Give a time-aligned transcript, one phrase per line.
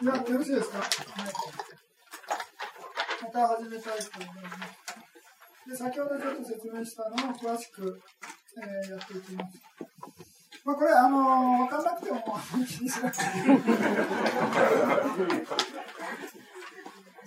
[0.00, 0.88] いや、よろしいですか、はい、
[3.22, 4.82] また始めたいと思います。
[5.68, 8.00] で先ほどちょっと説明したのを詳しく、
[8.58, 9.58] えー、やっていきます。
[10.64, 12.22] まあ、これ、あのー、分かんなくても
[12.66, 13.30] 気にしなくていい。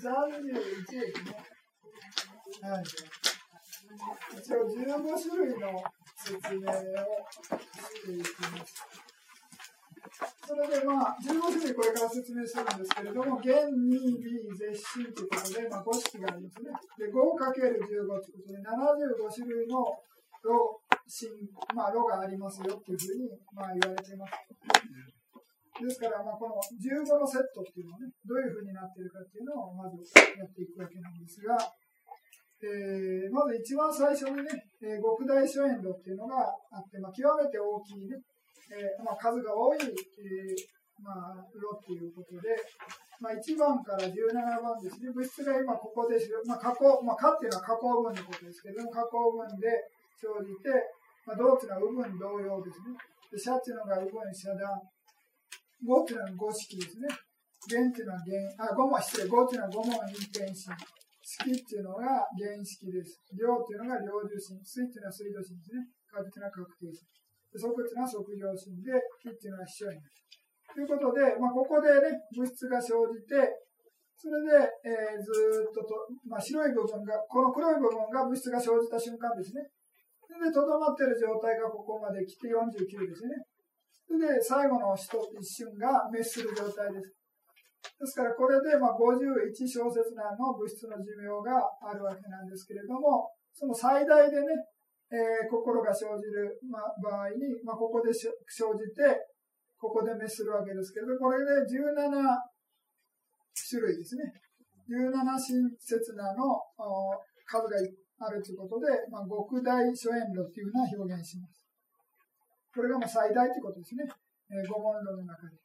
[0.05, 1.35] 31ですね。
[2.61, 2.83] はい。
[4.45, 4.77] 一応15
[5.17, 5.81] 種類の
[6.21, 8.77] 説明をしていきます。
[10.45, 16.69] それでまあ、15種類これから説明するんですけれども、原2 B 絶心ということで、まあ、5式がありますね。
[16.93, 19.81] で、5×15 ということで、75種類の
[20.45, 20.77] ロ、
[21.09, 21.33] 心、
[21.73, 24.45] まあ、ロがありますよっていうふうに、まあ、言われています。
[25.81, 29.97] ですから、まあ、この15のセットっていうのはね、どういうふうになっているかっていうのをまず
[30.37, 31.57] やっていくわけなんですが、
[32.63, 34.47] えー、まず一番最初にね、
[34.81, 38.15] えー、極大諸縁路っていうのがあって、まあ、極めて大きいね、
[38.71, 40.55] えー、まあ、数が多い、え
[41.03, 42.55] まあ、路っていうことで、
[43.19, 44.15] まあ、1番から17
[44.63, 46.15] 番ですね、物質が今ここで、
[46.47, 49.67] まあ、加工、まあ、加っていうのは加工分のことですけども、加工分で
[50.15, 50.71] 生じて、
[51.27, 52.95] まあ、銅っていうのは右分同様ですね。
[53.31, 54.79] で、シャっていうのが右分遮断。
[55.83, 57.07] 5っていうのは5式ですね。
[57.67, 60.71] 元っていうのは元、あ、5問、失礼、5っていうのは5問陰転心。
[61.25, 63.17] 式っていうのが原式です。
[63.33, 64.61] 量っていうのが量重心。
[64.61, 65.89] 水っていうのは水道心ですね。
[66.05, 67.01] 核っていうのは確定心。
[67.57, 70.21] 即っていうのは即量心で、気っていうのは秘書因です。
[70.69, 73.41] ということで、まあ、ここでね、物質が生じて、
[74.15, 74.53] それで、
[74.85, 79.65] えー、ずっとと、まあ、白い部分が、この黒い部分が物質が生じた瞬間ですね。
[80.21, 83.41] それで、とどまっている状態がここまで来て49ですね。
[84.05, 85.09] それで、最後の一
[85.41, 87.24] 瞬が滅する状態です。
[87.99, 94.47] ですから、これでまあ51小節内の物質の寿命があるわけなんですけれども、その最大でね、
[95.11, 99.05] えー、心が生じる、まあ、場合に、まあ、ここで生じて、
[99.77, 102.09] ここで滅するわけですけれど、これで17
[103.53, 104.33] 種類ですね。
[104.89, 106.61] 17親切なの
[107.45, 107.77] 数が
[108.27, 111.65] あるということで、まあ、極大諸縁路っていうのは表現します。
[112.73, 114.03] これがまあ最大ということですね。
[114.51, 115.64] えー、五問論の中で。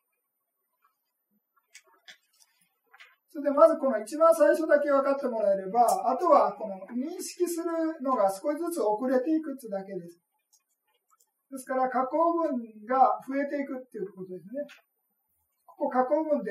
[3.30, 7.70] それでまずこの一番最初だけ分かってもらえれば、あとはこの認識する
[8.02, 10.18] のが少しずつ遅れていくってだけです。
[11.50, 14.66] ですから、加工分が増えていくっていうことですね。
[15.66, 16.50] ここ加工分で、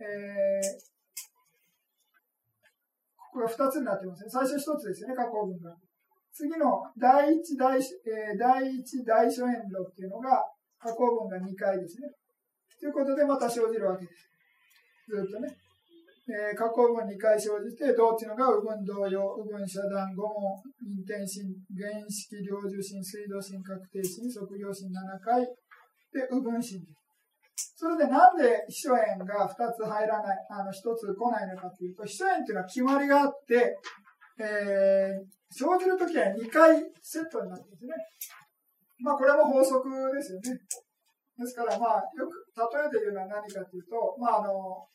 [0.00, 0.80] えー、
[3.16, 4.30] ここが2つになってますね。
[4.32, 5.76] 最初1つですよね、加工分が。
[6.32, 10.44] 次の第一大、えー、第一大諸円路っていうのが、
[10.80, 12.08] 加工分が2回ですね。
[12.80, 14.28] ということで、また生じるわけです。
[15.08, 15.65] ずっとね。
[16.26, 20.58] えー、加工分2回生じて、同っていうのが右分同様、右分遮断、五問、
[21.06, 25.46] 陰転心、原式、領受心、水道心、確定心、測量心7回、
[26.10, 26.82] で、右分心。
[27.54, 33.78] それでなんで秘書円が2つ入らない、あの、1つ来ないのかというと、秘書円っていうのは決まりがあって、
[34.38, 37.94] えー、生じるときは2回セットになってですね。
[38.98, 40.58] まあ、これも法則ですよね。
[41.38, 44.86] ですから、まあ、よく例えて言うのは何かというと、まあ、あの、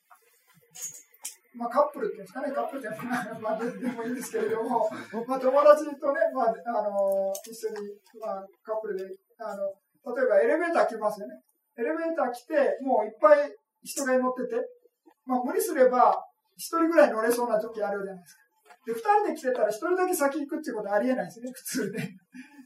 [1.53, 3.01] まあ、カップルっていうんですかね、カップルじゃない、
[3.41, 4.87] まあ、でもいいんですけれども、
[5.27, 9.03] まあ、友達とね、まあ、あの、一緒に、まあ、カップルで、
[9.39, 9.67] あの、
[10.15, 11.35] 例えばエレベーター来ますよね。
[11.77, 13.51] エレベーター来て、もういっぱい
[13.83, 14.55] 人が乗ってて、
[15.25, 16.15] まあ、無理すれば、
[16.55, 18.41] 一人ぐらい乗れそうな時あるじゃないですか。
[18.85, 22.15] で、二人で来てたら一人だけ先行くっていうことはありえないですね、普通ね。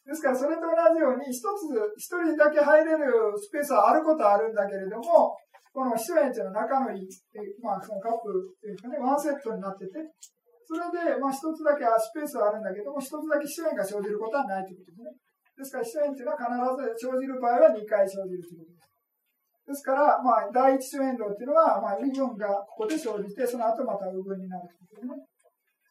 [0.06, 1.66] ですから、それと同じように、一つ、
[1.98, 5.36] 一人だけ入れるスペースはあることはあるんだけれども、
[5.76, 7.08] この秘書園っていうのは仲のいい、
[7.60, 10.00] まあ、そのカップっていうかね、ワンセットになってて、
[10.64, 15.12] それで、まあ、一つだけスペースはあるんだけども、一つだけ秘書園が生じることはないということですね。
[15.60, 16.48] ですから、秘書園っていうのは必
[16.96, 18.96] ず生じる場合は2回生じるということです。
[19.68, 25.36] ですから、まあ、第一諸縁論っていうのは、まあ、右分がここで生じて、その後また右分になるということですね。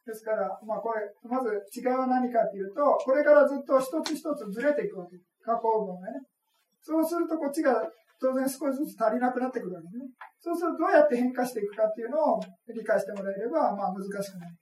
[0.09, 5.29] ですから、まあ、これ、まず違いは何かっていうと、これからずっと一つ一つずれていくわけです。
[5.45, 6.25] 加工分がね。
[6.81, 7.85] そうすると、こっちが
[8.25, 10.09] 当然少しずつ足りなくなってくるわけですね。
[10.41, 12.41] そうするとどうやって変化していくかっていうのを
[12.73, 14.57] 理解してもらえれば、まあ難しくない。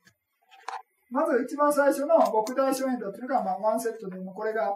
[1.15, 4.75] まず一番最初の極大諸エンドっていうのが、まあワンセットで、もこれが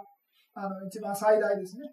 [0.54, 1.90] あの一番最大ですね。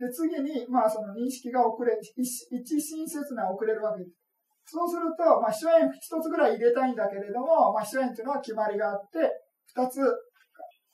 [0.00, 4.16] で、次に、まあその認識が遅れ、一親切な遅れるわけです。
[4.64, 9.18] そうすると、まあ、秘書円一つぐらい入れたいんだけれども、まあ、秘書円っていうのは決まりがあって、
[9.66, 9.98] 二つ、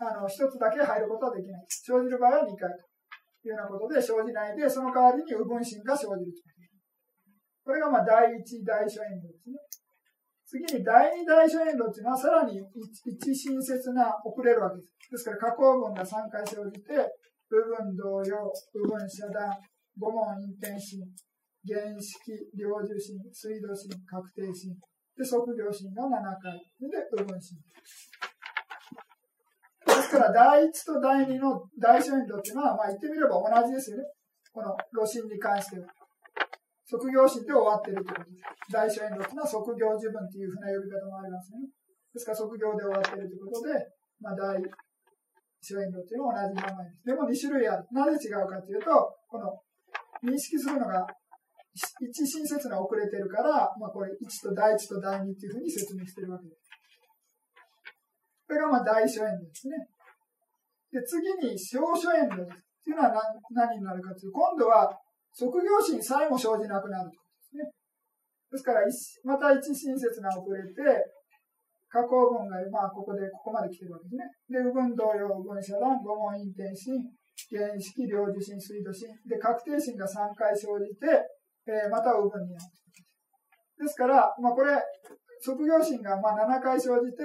[0.01, 1.65] あの、一つだけ入ることはできない。
[1.69, 2.96] 生じる場合は二回と。
[3.49, 6.35] いうようなことで生じないで、その代わりに右分心が生じる
[7.67, 9.59] これがまあ第一大諸縁ですね。
[10.47, 14.95] 次に第二大所縁路っていうのはさらに一親切な遅れるわけです。
[15.11, 16.95] ですから加工文が3回生じて、
[17.51, 19.51] 部分同様、部分遮断、
[19.99, 21.03] 五問陰転心、
[21.67, 24.71] 原式、領受心、水道心、確定心、
[25.17, 27.59] で、測量心が7回、で、部分心。
[30.06, 34.06] ですから、第一と第二の大所縁路っていうのは、まあ言ってみれば同じですよね。
[34.55, 35.91] この路心に関しては。
[36.87, 38.70] 測業心で終わってるということです。
[38.70, 41.67] 大所縁路っていうのは測業自分っていうふうな呼び方もありますね。
[42.14, 43.75] ですから測業で終わってるということで、
[44.23, 44.55] まあ大
[45.58, 47.02] 所縁路っていうのは同じ名前です。
[47.02, 47.82] でも2種類ある。
[47.91, 48.94] なぜ違うかというと、
[49.26, 49.50] この
[50.23, 51.02] 認識するのが
[51.75, 56.70] 一親切な遅れてるから、まあこれ1と第1と第2っていうふうに説明してるわけです。
[58.47, 59.75] これがまあ大所縁路ですね。
[60.97, 62.57] で、次に小所縁路です。
[62.57, 63.13] っていうのは
[63.53, 64.89] 何何になるかというと、今度は
[65.37, 67.69] 職業心さえも生じなくなるということですね。
[68.49, 68.81] ですから、
[69.29, 70.81] また一親切な遅れて、
[71.93, 74.25] 加工文が、まあ、ここで、ここまで来てるわけですね。
[74.49, 76.97] で、右分同様、分遮断、五問陰転心、
[77.53, 81.07] 原式、領受心、水土心、で、確定心が3回生じて、
[81.69, 82.73] えー、また右分になる。
[83.77, 84.73] ですから、まあ、これ、
[85.41, 87.23] 卒業心がまあ7回生じて、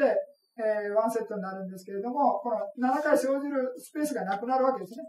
[0.60, 5.08] えー、ワンセットになるんですけれども、この7回生じるスペースがなくなるわけですね。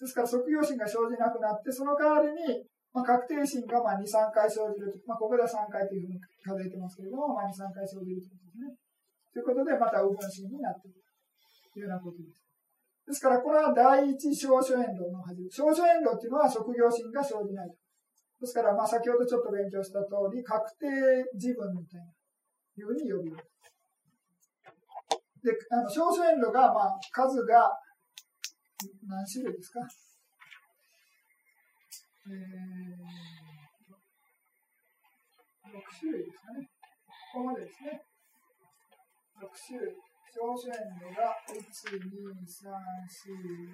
[0.00, 4.98] ですから、卒業心が生じなくなって、その代わりに、まあ、確定心がまあ2、3回生じると。
[5.06, 8.74] まあ、ここでは3回というふうに数えてますけれども、まあ、2、3回生じるということですね。
[9.34, 12.42] ということで、また右分心になっているというようなことです。
[13.06, 15.42] ですから、これは第一小書遠路のはず。
[15.50, 17.70] 小書遠路っていうのは職業心が生じない。
[17.70, 20.86] ですから、まあ、先ほどちょっと勉強した通り、確定
[21.34, 23.53] 自分みたいな、いうふうに呼びます。
[25.44, 27.68] で、あの、小書遠路が、まあ、数が
[29.06, 29.80] 何種類ですか？
[32.24, 33.04] えー、
[35.68, 36.64] 6種類ですかね。
[37.34, 38.00] ここまでですね。
[39.36, 39.92] 6種類。
[40.34, 42.08] 小数円のが1、2、3、4、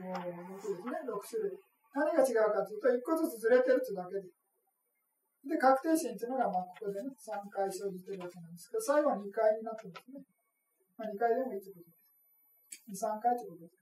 [0.02, 0.98] 5、6ですね。
[1.06, 1.54] 6種類。
[1.94, 4.26] 何が違うかというと、1個ずつずれてるというだけで。
[5.54, 10.20] で、確定心というのが、まあ、ここでね、3回生じてるわけなんですけど、最後は2回になってますね。
[11.00, 11.96] まあ、2回でもいいということ
[12.92, 13.08] です。
[13.08, 13.80] 2、3回ということです。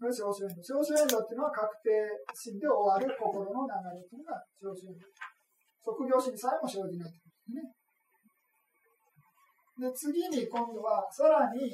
[0.00, 0.64] これ小数変動。
[0.64, 1.92] 小数変動っていうのは確定
[2.32, 5.04] 心で終わる心の流れというのが小数変動。
[5.84, 7.68] 卒業心さえも生じないということですね。
[9.76, 11.68] で、次に今度はさらに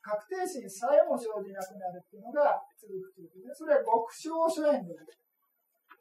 [0.00, 5.20] 確定心さえも生じなくなるっていうのが続くということで、それは極小諸変動です。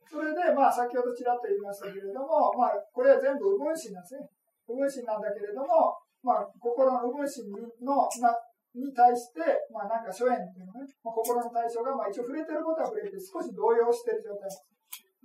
[0.08, 4.37] それで、まあ、先ほどちらっと言いましたけれども、まあ、これは全部右分心なんですね。
[4.68, 7.52] 右分心なんだけれども、まあ、心の右分心
[7.84, 8.36] のな
[8.78, 9.42] に対して、
[9.74, 14.46] まあなんか諸縁っていうのね、まあ、心の対象がまあ一応触れてることは触れて少し動揺してる状態。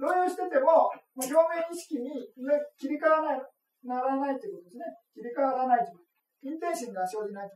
[0.01, 2.09] 動揺してても、まあ、表面意識に
[2.43, 3.45] ね切り替わらない、
[3.85, 4.89] ならないということですね。
[5.13, 6.03] 切り替わらないという。
[6.43, 7.55] インテンシンが生じないと。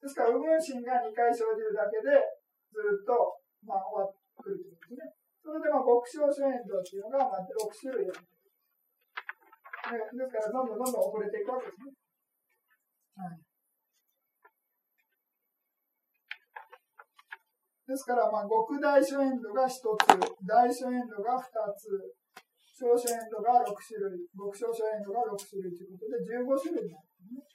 [0.00, 2.16] ですから、右分心が2回生じるだけで、
[2.72, 3.12] ずっと、
[3.64, 5.12] まあ、終わってくるということですね。
[5.44, 8.24] それで、まあ、極小諸縁動っていうのが、まあ、6種類ある。
[9.86, 11.94] ですから、どんどんどんどん遅れていくわけですね。
[13.16, 13.38] はい。
[17.86, 19.78] ですから、まあ、極大諸エンドが1つ、
[20.42, 21.86] 大諸エンドが2つ、
[22.76, 27.46] 小諸エンドが6種類、極小諸エンドが6種類ということで、15種類になる、ね。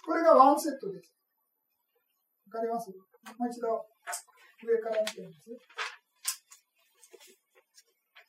[0.00, 1.12] これがワンセットです。
[2.48, 2.96] わかりますも
[3.44, 3.84] う一度、
[4.64, 5.52] 上から見てみます。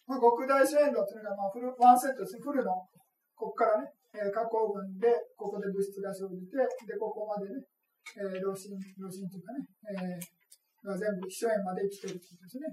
[0.06, 2.42] まあ、極大諸エンドというのが、まあ、フルワンセットですね。
[2.44, 2.86] フルの、
[3.36, 7.62] ここからね、えー、加工分で、ここで物質が生じて、で、ここまでね、
[8.18, 10.46] えー、老心、老心というかね、えー
[10.86, 12.70] が全部秘書縁まで来てるということですね。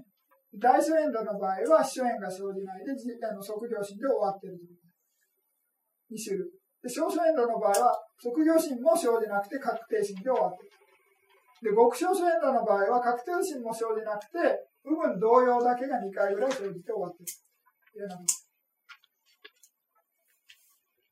[0.61, 6.13] 大書縁路の場合は秘書縁が生じないで、あの即業心で終わってるということ。
[6.13, 6.45] 2種類。
[6.85, 11.73] で小書縁路の場合は、即業心も生じなくて確定心で終わってる。
[11.73, 14.37] で、極小書縁路の場合は、確定心も生じなくて、
[14.85, 17.25] 部分同様だけが2回ぐらい生じて終わってる。
[17.25, 18.09] といる。
[18.11, 18.42] です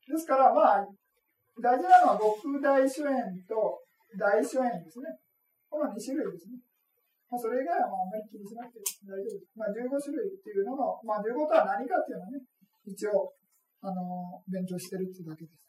[0.08, 0.86] ですから、まあ、
[1.60, 3.14] 大事なのは極大書縁
[3.46, 3.82] と
[4.18, 5.14] 大書縁ですね。
[5.68, 6.58] この2種類ですね。
[7.30, 9.48] まあ、それ以外はまああんまり気にしなくて大丈夫です。
[9.56, 12.44] まあ、15種類っていうのの、まあ、15とは何かっていうのをね、
[12.84, 13.32] 一応、
[13.80, 15.62] あのー、勉強してるっていうだけです。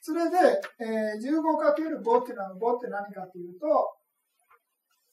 [0.00, 0.36] それで、
[0.80, 3.66] えー、15×5 っていうのは5って何かっていうと、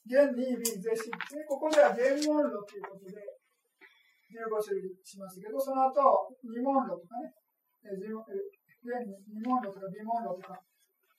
[0.08, 3.20] 原 2B ゼシンで、ここでは原問路っていうことで、
[4.28, 7.32] 15種類しますけど、その後、二問路とかね、
[7.84, 8.12] えー、二
[9.44, 10.60] 問路とか微問路とか、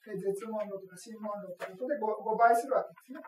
[0.09, 3.21] 絶問路とか新問路ということで 5, 5倍するわけですね。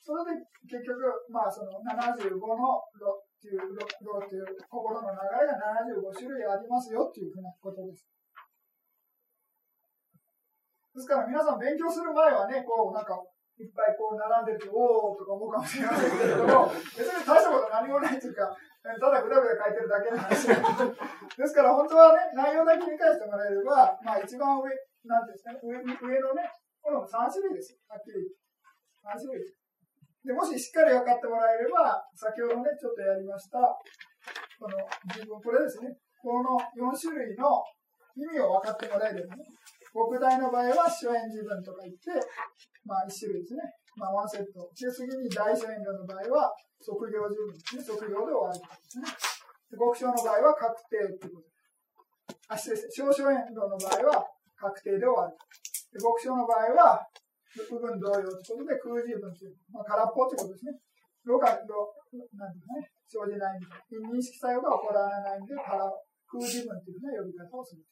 [0.00, 5.54] それで結局、まあ、その75のっていう、ロっていう心の流れが
[5.86, 8.08] 75種類ありますよっていうふうなことです。
[10.94, 13.16] ですから皆さん勉強する前はね、こうなんか
[13.60, 18.48] いっぱいこう並んでると、おとか思うかもしれないけれども、別に大したこと何もないというか、
[18.80, 20.48] ただぐだぐだ書いてるだけなんです。
[20.48, 20.56] で
[21.44, 24.64] すから本当はね、内容だけ理解してもらえれば、まあ一番上、
[25.04, 26.48] なんていうんですかね、上上のね、
[26.80, 28.40] この3種類です、はっきり言って。
[29.04, 29.44] 3種類。
[30.24, 33.60] で、もししっかり分かってもらえれば、先ほどね、ちょっとやりました、
[34.56, 34.76] この
[35.12, 37.60] 自分、これですね、この4種類の
[38.16, 39.44] 意味を分かってもらえればね、
[39.90, 42.14] 北大の場合は初演自分とか言って、
[42.86, 43.62] まあ1種類ですね。
[43.98, 44.70] まあワンセット。
[44.70, 47.84] で、次に大初演論の場合は、測量自分ですね。
[47.84, 49.08] 測量で終わりですね。
[49.70, 51.50] 極小の場合は確定っていうこと。
[52.48, 53.02] あ、失礼です。
[53.02, 54.26] 小初演の場合は
[54.58, 55.36] 確定で終わる。
[55.90, 57.02] で極小の場合は
[57.50, 60.78] 部分同様ということで、空自分という、まあ、空っぽということですね。
[61.26, 61.90] ろが、ろ、
[62.38, 63.66] なんていうかね、生じないんで、
[63.98, 67.82] 認識作用が起こらないんで、空、空自分というね、呼び方をする。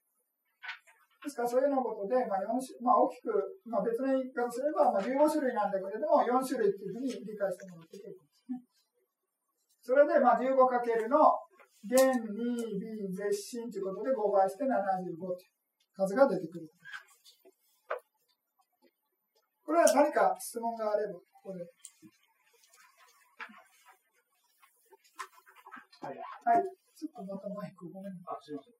[1.22, 1.42] ですか？
[1.42, 8.62] ら、そういうようなことで、まあ、4種まあ、大きく、まあ、別の言い方すれば、まあ、15種類なんだけれども、4種類っていうふうに理解してもらって結構ですね。
[9.82, 11.18] それで、まあ、15かけるの、
[11.88, 15.50] 原、2、B、絶心ということで5倍して75という
[15.94, 16.70] 数が出てくる。
[19.66, 21.20] これは何か質問があれば、こ
[21.50, 21.60] こで。
[21.60, 21.66] は
[26.14, 26.16] い。
[26.16, 26.22] は
[26.56, 26.64] い。
[26.96, 28.36] ちょっとまたマイクごめんなさい。
[28.38, 28.72] あ、すみません。
[28.72, 28.76] あ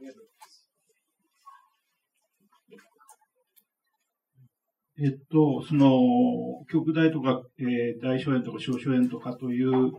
[0.00, 0.43] りがとうございます。
[4.96, 9.90] えっと、その、極大とか、えー、大小炎とか小小炎とかという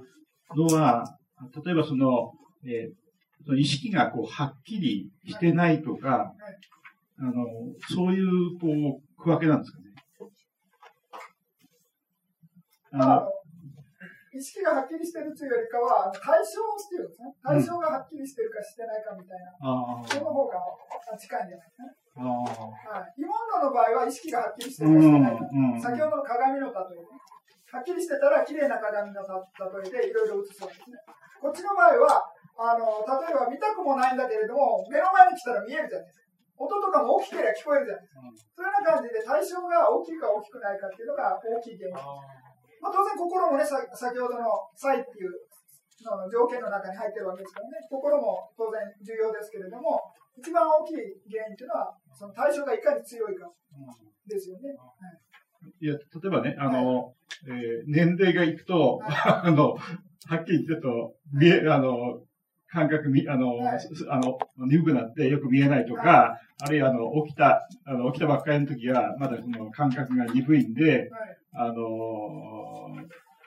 [0.56, 1.18] のは、
[1.66, 2.32] 例えばその、
[2.66, 6.34] えー、その意識がこう、はっきりしてないとか、
[7.20, 7.34] あの、
[7.90, 9.86] そういう、こう、区分けなんですかね。
[12.94, 13.22] あの、
[14.36, 17.32] 意識がはっきりしてるというよりかは、対象っていうんですね。
[17.40, 19.56] 対象がはっきりしてるかしてないかみたいな。
[19.64, 20.60] うん、その方が
[21.16, 21.96] 近いんじゃないですかね。
[22.20, 23.16] はい。
[23.16, 25.40] イモンドの場合は意識がはっきりしてるかしてないか。
[25.40, 27.16] うんうん、先ほどの鏡の例えね。
[27.72, 31.00] はっきりしてたら綺麗な鏡の例えでいろいろ映すわけですね。
[31.40, 32.28] こっちの場合は、
[32.60, 36.26] あの、例えば見たくもないんだけれども、目の前に来たら見えるじゃないですか。
[36.58, 38.20] 音とかも大きければ聞こえるじゃないですか。
[38.56, 41.96] そういうような感じで対象が大きいか大きくないかっていうのが大きい原因。
[42.86, 44.46] まあ、当然心もね、先ほどの
[44.78, 45.34] 差異っていう
[46.06, 50.96] の条件の中に入ってるわけですからね、心も当然重要ですけれども、一番大きい
[51.34, 53.50] 原因っていうのは、その対象がいかに強いか
[54.28, 54.70] ですよね。
[54.70, 55.26] はい
[55.82, 57.14] いや、例えばね、あの、はい、
[57.48, 62.22] えー、年齢がいくと、はい、 あの、はっきり言ってと、見え、あの、
[62.68, 64.38] 感覚み、あの、はい、あの、
[64.68, 72.96] 鈍くなってよく見えないとか、はい、あるいはあの、起きた、あの、起きたばっかりの時は、まだその感覚が鈍いんで、はい、あの、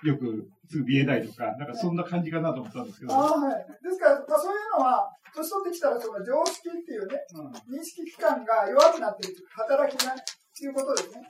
[0.05, 3.15] よくすぐ見えないとか、なんかそんな感じかなと思ったんですけど。
[3.15, 3.67] あはい。
[3.83, 11.23] ですから、まあ、そういうのは、年取ってきたら、その常識っていうね、うん、認識機関が弱くなっている働きがっていうことですね。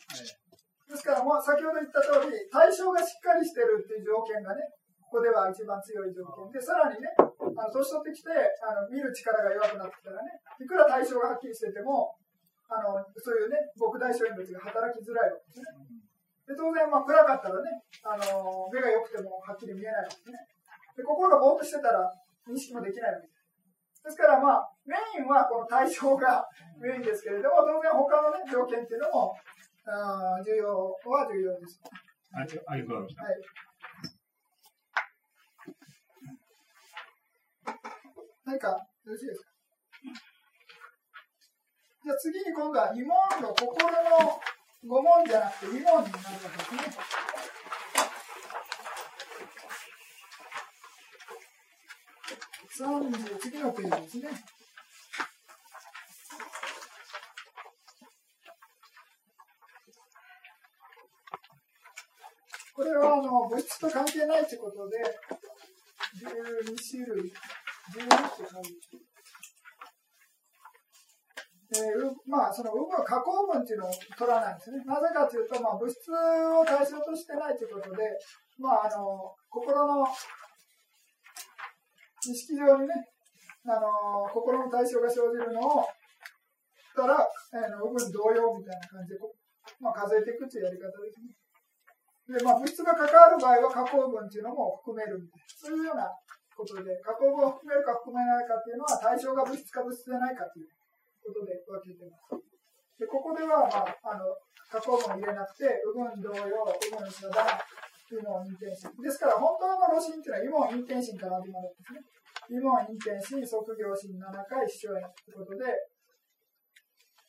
[0.89, 4.63] ですから、もう先ほど言った通り、対象がしっかりしてるっていう条件がね、
[5.09, 8.29] ここでは一番強い条件で、さらにね、あの年取ってきて
[8.61, 10.31] あの見る力が弱くなってきたらね、
[10.61, 12.13] いくら対象がはっきりしてても、
[12.69, 16.08] あのそういうね、極大小演物が働きづらいわけですね。
[16.49, 17.69] で当然、まあ、暗かったらね、
[18.03, 20.39] あの目が良くてもはっきり見えないわけですね。
[20.97, 22.09] で心がぼーっとしてたら
[22.49, 23.39] 認識もできないわけです。
[24.05, 26.49] ですから、まあ、メインはこの対象が
[26.81, 29.37] メインですけれども、当然他のね、条件っていうのも、
[29.85, 31.81] あ重要は重要です。
[32.67, 33.23] ありがとうございました。
[33.25, 33.35] はい
[38.45, 39.49] 何かよろしいですか？
[42.05, 44.41] じゃあ次に今度は疑問の心の
[44.89, 47.19] 語問じゃなくて疑問になるわけですね。
[52.79, 54.45] 30次のページですね。
[62.75, 64.99] これはあの物質と関係ないということで、
[66.17, 67.33] 12種類
[67.93, 69.08] 重要って感じ。
[71.69, 74.81] えー、まあ、その有無加工分っていうのを取らないんですね。
[74.89, 78.09] なぜかというと、まあ、物質を対象としてないということで、
[78.59, 80.07] まあ、あの、心の
[82.25, 82.95] 意識上にね、
[83.69, 85.85] あの、心の対象が生じるのを、
[86.97, 89.21] たら、えー、有無同様みたいな感じで、
[89.79, 91.37] まあ、数えていくというやり方ですね。
[92.33, 96.09] で、まあ、物質が関わる場合は加工分っていうのも含めるみたいな、そういうような
[96.57, 100.69] ことで、加工分を含めるか含めないかっていうのは、対象が物質か物質じゃないかという
[101.23, 102.39] ことで分けてます。
[102.99, 104.27] で、ここでは、まあ、あの、
[104.71, 107.47] 加工分を入れなくて、右分同様、右分遮断、
[108.11, 108.97] イモン、インテンシン。
[108.99, 112.03] ですから、本当のロシンっていうのはイモン、インテンシンから始まるんですね。
[112.51, 115.71] イモン、インテンシン、即業心7回、一緒へということで、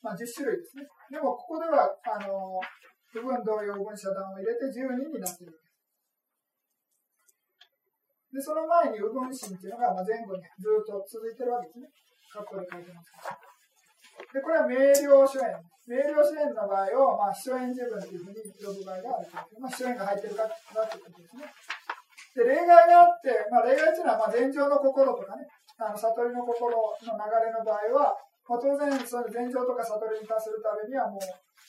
[0.02, 0.88] まあ、10種類ですね。
[1.10, 2.58] でも、ここでは、あの、
[3.12, 5.60] 部分同様右分遮断を入れて12になっている。
[8.32, 11.90] で、その前に右分心っていうのがまあ前後にずっと続いてるわけですね。
[12.32, 13.49] カッコで書いてます
[14.32, 15.58] で、これは明瞭書園。
[15.90, 19.28] 明瞭書園の場合を、まあ、書園自分というふうに呼ぶ場合がある。
[19.58, 21.50] まあ、書園が入ってるかだということですね。
[22.36, 25.42] で、例外があって、まあ、例外というのは、まあ、前情の心とかね、
[25.82, 28.14] あの、悟りの心の流れの場合は、
[28.46, 31.20] まあ、当然、その前情とか悟りに達するためには、もう、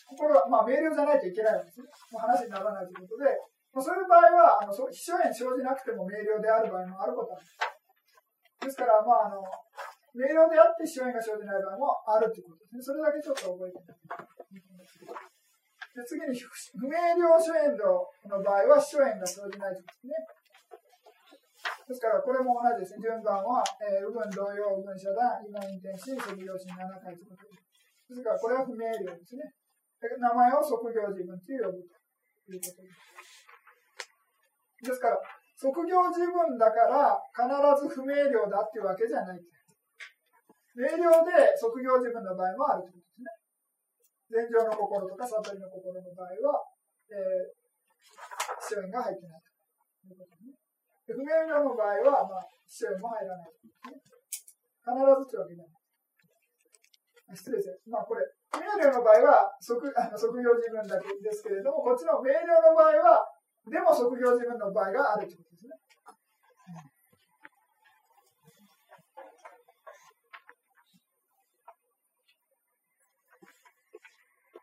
[0.06, 1.90] 心は、まあ、明瞭じゃないといけないわけですね。
[2.14, 3.34] もう話にならないということで、
[3.74, 7.58] まあ、そういう場合は、あの、秘書園生じなくても明瞭である場合もあることなんです。
[8.62, 9.42] ですから、まあ、あの、
[10.14, 12.82] 明瞭であって秘書園が生じない場合もあるということですね。
[12.82, 13.80] それだけちょっと覚えて
[15.92, 18.08] で次に、不明瞭書園の
[18.40, 20.16] 場合は秘書園が生じないということですね。
[21.92, 23.04] ですから、これも同じですね。
[23.04, 28.16] 順番は、えー、右分同様、右分遮断、今運転し、卒業心7回ということです。
[28.16, 29.52] ですから、これは不明瞭ですね。
[30.00, 32.96] 名前を即業自分と呼ぶということです。
[34.88, 35.20] ですから、
[35.60, 37.44] 即業自分だから必
[37.84, 39.44] ず不明瞭だっていうわけじゃない。
[40.76, 43.28] 明瞭で即業自分の場合もあるということで
[44.32, 44.48] すね。
[44.48, 46.64] 前情の心とか悟りの心の場合は、
[47.12, 47.52] えー、
[48.64, 50.56] 支援が入ってないということですね。
[51.12, 54.88] 不明瞭の場合は、まあ、支援も入らないということです、ね。
[54.88, 55.82] 必ずというわけじゃない。
[57.36, 57.80] 失礼です。
[57.88, 63.28] まあ、これ、不明瞭の場合は即 あの即業自分だけですけれども、こっちの明瞭の場合は、
[63.68, 65.51] でも即業自分の場合があるということ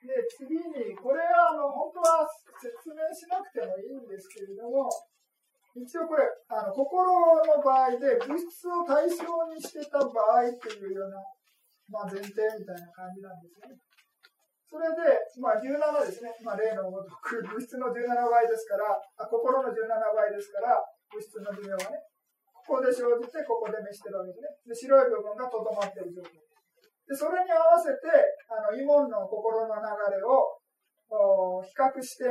[0.08, 0.24] で。
[0.32, 2.24] 次に、これはあの本当は
[2.56, 4.88] 説明しなくてもいいんですけれども、
[5.76, 7.04] 一応これ、あの心
[7.44, 9.22] の場合で物質を対象
[9.52, 11.20] にしてた場合っていうような、
[11.92, 13.76] まあ、前提みたいな感じなんですね。
[14.68, 15.00] それで、
[15.40, 16.28] まあ、17ですね。
[16.44, 19.72] まあ、例のごとく、物質の17倍ですから、あ心の17
[20.12, 20.76] 倍ですから、
[21.08, 22.04] 物質の寿命はね、
[22.52, 24.48] ここで生じて、ここで召してるわけですね。
[24.68, 26.47] で、白い部分がとどまっている状態。
[27.08, 28.04] で、それに合わせて、
[28.52, 29.80] あの、イモンの心の流
[30.12, 30.60] れを、
[31.64, 32.28] 比較して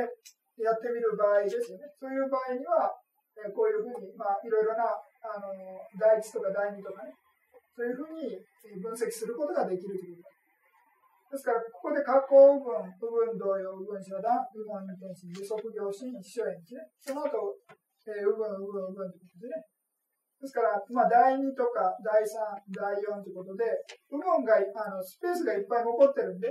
[0.62, 1.90] やってみる場合ですよね。
[1.98, 2.94] そういう場合には、
[3.34, 4.86] えこういうふうに、まあ、いろいろな、
[5.22, 5.50] あの、
[5.98, 7.10] 第一とか第二とかね、
[7.74, 8.38] そういうふうに
[8.78, 10.38] 分析することができるということです。
[11.30, 16.86] ですから、ここで加工部分、部分同様、部分遮断、部分運転心、利息業心、秘書縁ですね。
[17.02, 17.54] その後、
[18.06, 19.77] えー、部分、部分、部分ということでね。
[20.38, 23.66] ですから、まあ、第2とか第3、第4ということで、
[24.06, 26.46] 部分があのスペースがいっぱい残ってるんで、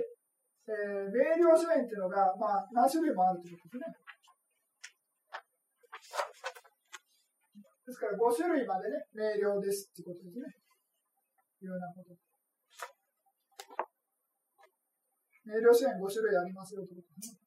[0.68, 3.96] えー、明瞭書園っていうのが、まあ、何種類もあるということですね。
[7.88, 10.52] ですから、5種類までね、明瞭ですってことですね。
[11.64, 12.12] いうようなこと。
[15.48, 17.47] 明瞭書園5種類ありますよということですね。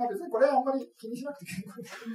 [0.00, 2.08] まあ別にこれはあんまり気にしなくて結構です。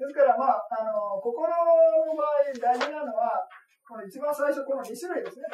[0.00, 3.44] ですから、まあ、あの、心の場合大事なのは、
[3.84, 5.44] この一番最初、この2種類ですね。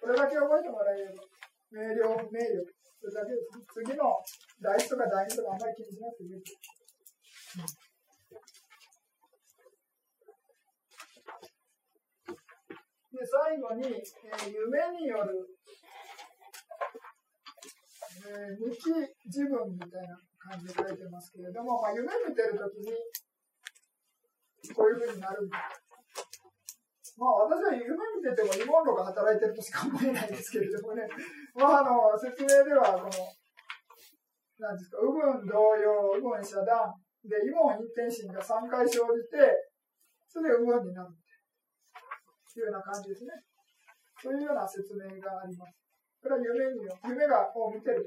[0.00, 1.22] これだけ覚えてもらえれば、
[1.70, 2.64] 明瞭、明瞭、
[2.98, 4.16] それだけです、次の
[4.58, 6.56] 第1とか第2とかあんまり気にしなくていいです。
[13.12, 15.46] で、最後に、えー、夢による
[18.26, 18.90] えー、無機
[19.26, 22.90] 自分みたいな感じで書いてますけれども、まあ、夢見てるときに、
[24.74, 25.62] こういうふうになるんだ。
[27.16, 31.08] まあ私は夢見ててもイモンロが働いてるとしか思えないですけれどもね、
[31.54, 33.08] まああの、説明では、この、
[34.60, 36.92] なんですか、右分同様、右分遮断、
[37.24, 39.40] で、イモン陰天心が3回生じて、
[40.28, 43.32] それで右分になるというような感じですね。
[44.20, 45.85] そういうような説明があります。
[46.26, 48.02] それは夢に夢がを見てる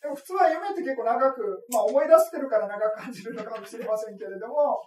[0.00, 4.80] でも普通は夢って結構長く、まあ思い出してるから長く感じるのかもしれませんけれども、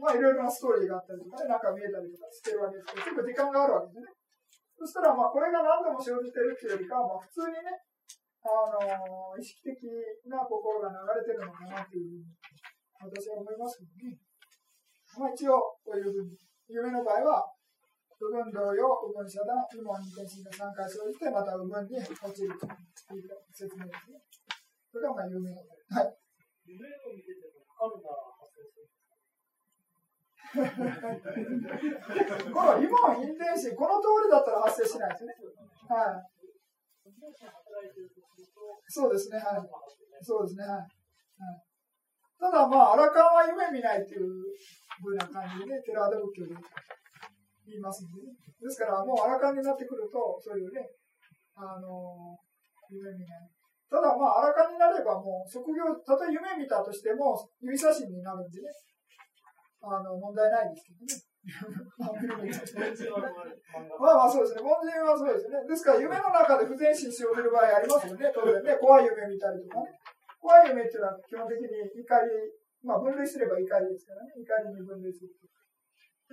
[0.00, 4.08] まあいろいろなストーリーがあったりとかね、なんか見えたりとかしてるわけですけど、結構時間があるわけですね。
[4.80, 7.76] そしたらまあこれが何度も生じてるっていうよりかは、まあ普通にね、
[8.40, 9.84] あのー、意識的
[10.32, 12.32] な心が流れてるのかなっていうふうに
[13.04, 14.16] 私は思いますけどね。
[15.20, 16.32] まあ一応こういうふうに、
[16.72, 17.52] 夢の場合は
[18.18, 22.66] 部分同様、部分遮断、部門に転身が3回生じて、また部分に落ちると
[23.14, 24.22] いう説明ですね。
[24.92, 25.58] それがまあ有名は
[26.04, 26.16] い。
[26.66, 28.88] 夢を見てても、カルマ発生する。
[32.54, 35.34] このイモン、インテンシこの通りだったら発生しないですね。
[35.90, 36.34] はい。
[38.88, 39.66] そうですね、はい。
[40.22, 40.78] そうですね、はい。
[40.78, 40.88] はい、
[42.38, 44.28] ただ、まあ、アラカンは夢見ないっていう
[45.02, 46.62] ふうな感じで、ね、テラード仏教で言
[47.72, 48.32] いますんでね。
[48.60, 50.84] ですから、もうアラカンになってくると、そういうね、
[51.56, 53.48] あのー、夢見ない。
[53.88, 58.68] ただ、まあ、アラカンになればもう、職業、たとえ夢見たとしても、指差しになるんでね、
[59.80, 61.34] あの、問題ないですけどね。
[62.00, 62.08] ま
[64.16, 64.64] あまあそうですね。
[64.64, 65.60] 凡人はそうですね。
[65.68, 68.32] ですから夢の中で不全心生じる場合ありますよね。
[68.32, 68.78] 当然ね。
[68.80, 69.92] 怖い夢見たりとかね。
[70.40, 71.68] 怖い夢っていうのは基本的に
[72.00, 72.32] 怒り、
[72.82, 74.32] まあ分類すれば怒りですからね。
[74.40, 75.36] 怒りに分類する。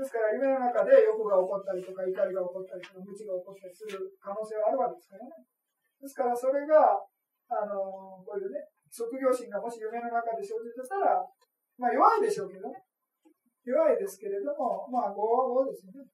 [0.01, 5.45] ですから夢の中で欲が起こったりとか怒りが起こったりとか無知が起こったりする可能性はあるわけですからね。
[6.01, 6.97] ですからそれが、
[7.53, 11.21] あのこういうね、職業心がもし夢の中で生じてたら、
[11.77, 12.81] まあ弱いでしょうけどね。
[13.61, 16.09] 弱いですけれども、まあ、5は5ですよね。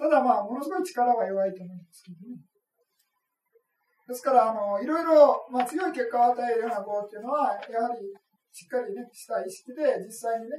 [0.00, 2.40] ただまあ、ものすごい力は弱いと思うんですけどね。
[4.08, 8.08] ですから、あの、いろいろ、まあ、強い結果を与えるような5っていうのは、やはり、
[8.52, 10.56] しっかりね、した意識で、実際にね、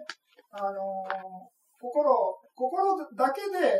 [0.51, 1.05] あの
[1.79, 2.09] 心、
[2.55, 3.79] 心だけで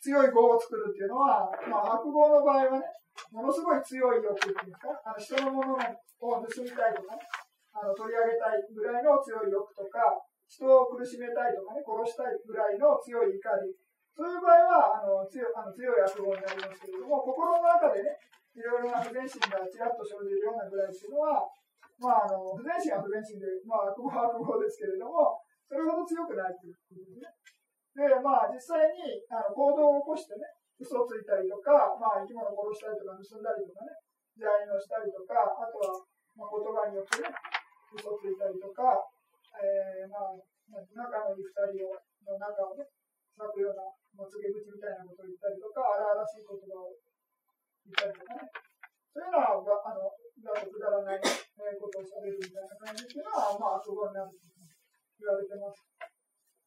[0.00, 2.86] 強い語を作るっていうのは、まあ、悪語の場合はね、
[3.32, 7.22] ものすごい強い欲っていうんですか、あの人のものを盗みたいとかね、
[7.72, 13.74] あの取り上げたいぐらいの強い欲とか、人を苦しめたいとかね、殺したいぐらいの強い怒り、
[14.16, 18.16] そういう場合はあの強あの強い悪語になりますけれども、心の中でね、
[18.56, 21.44] いろいろな不全心がちらっと生じるようなぐらいっていうのは、
[21.96, 27.26] まあ、あの不全心は不全心で、まあ、悪語は悪語ですけれども、それほど強くないということですね。
[27.96, 30.44] で、まあ、実際にあの行動を起こしてね、
[30.76, 33.96] 嘘をついたりとか、まあ、生き物を殺したりとか、盗んだりとかね、
[34.36, 35.96] 邪淫をしたりとか、あとは、
[36.36, 37.32] まあ、言葉によってね、
[37.96, 39.00] 嘘をついたりとか、
[39.56, 40.36] えー、まあ、
[40.76, 41.96] 仲のいい二人を
[42.28, 42.84] の中をね、
[43.32, 46.92] 咲くような、もつげ口みたいなことを言ったりとか、荒々しい言葉を
[47.88, 48.65] 言ったりとかね。
[49.16, 50.12] そういうのは、あの、
[50.44, 51.20] だとくだらない
[51.80, 55.80] ことを喋るみたいな感じっていうのは、まあ、悪語になると言われてます。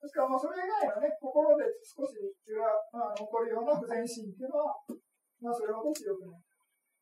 [0.01, 4.73] ですから、まあ、それ以外のね、心で少し血が、まあ、残るような不全心っていうのは、
[5.45, 6.41] まあ、それほど強くない。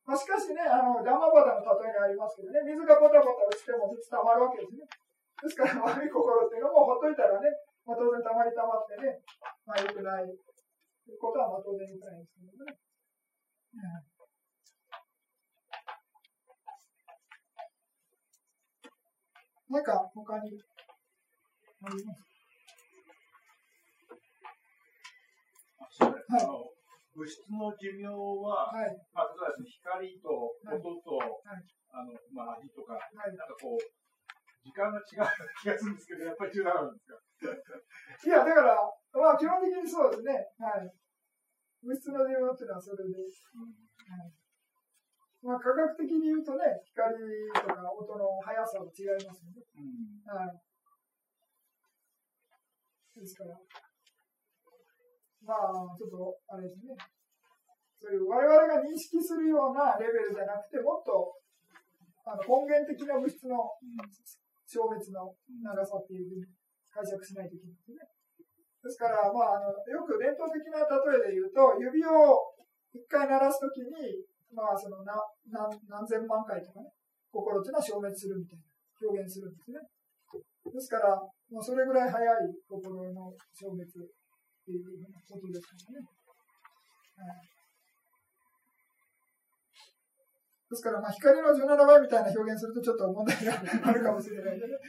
[0.04, 4.84] まあ、しかしね、あの、ダマバダの例えにありますけどね、水がポタポタ落ちても水溜まるわけですね。
[4.84, 7.48] ですから、悪い心っていうのもほっといたらね、
[7.88, 9.16] まあ、当然溜まり溜まってね、
[9.64, 10.36] まあ、良くないと
[11.08, 12.76] いうことは、まあ、当然良くないですけどね。
[13.72, 14.17] うん、
[19.78, 22.26] なんか、他にあります
[26.02, 26.42] はい。
[27.14, 31.62] 物質の寿命は、はい、まあ、例えば光と音と、はい、
[31.94, 33.82] あの、まあ、味とか、はい、なんかこう、
[34.66, 35.30] 時間が違う
[35.62, 37.22] 気がするんですけど、やっぱり違うんですか？
[38.26, 38.74] いや、だから、
[39.14, 40.34] まあ、基本的にそうですね。
[40.58, 40.90] はい。
[41.86, 43.14] 物質の寿命っていうのはそれで。
[43.14, 43.22] うん
[44.10, 44.47] はい
[45.48, 47.16] まあ、科学的に言うとね、光
[47.56, 49.64] とか音の速さは違いますよね。
[49.80, 50.60] うん、はい。
[53.16, 53.56] ですから、
[55.40, 56.92] まあ、ちょっと、あれですね。
[57.96, 61.40] そういう我々が認識するようなレベルじゃなくて、もっと
[62.28, 63.56] あの根源的な物質の
[64.68, 65.32] 消滅の
[65.64, 66.46] 長さっていうふうに
[66.92, 68.04] 解釈しないといけないですね。
[68.84, 72.54] ですから、まあ、あのよく伝統的な例えで言うと、指を
[72.92, 74.22] 一回鳴らすときに、
[74.54, 75.16] まあ、そのな
[75.50, 76.92] 何何千万回とかね、
[77.32, 78.64] 心っていうのは消滅するみたいな
[79.08, 79.80] 表現するんですね。
[80.68, 81.16] ですから、
[81.50, 82.26] まあ、それぐらい早い
[82.68, 84.84] 心の消滅っていう
[85.28, 86.04] ことですからね。
[87.18, 87.48] はい、
[90.68, 94.76] ですから、まあ、光の17倍みたいな表現するとちょっと問題があるかもしれないけどね。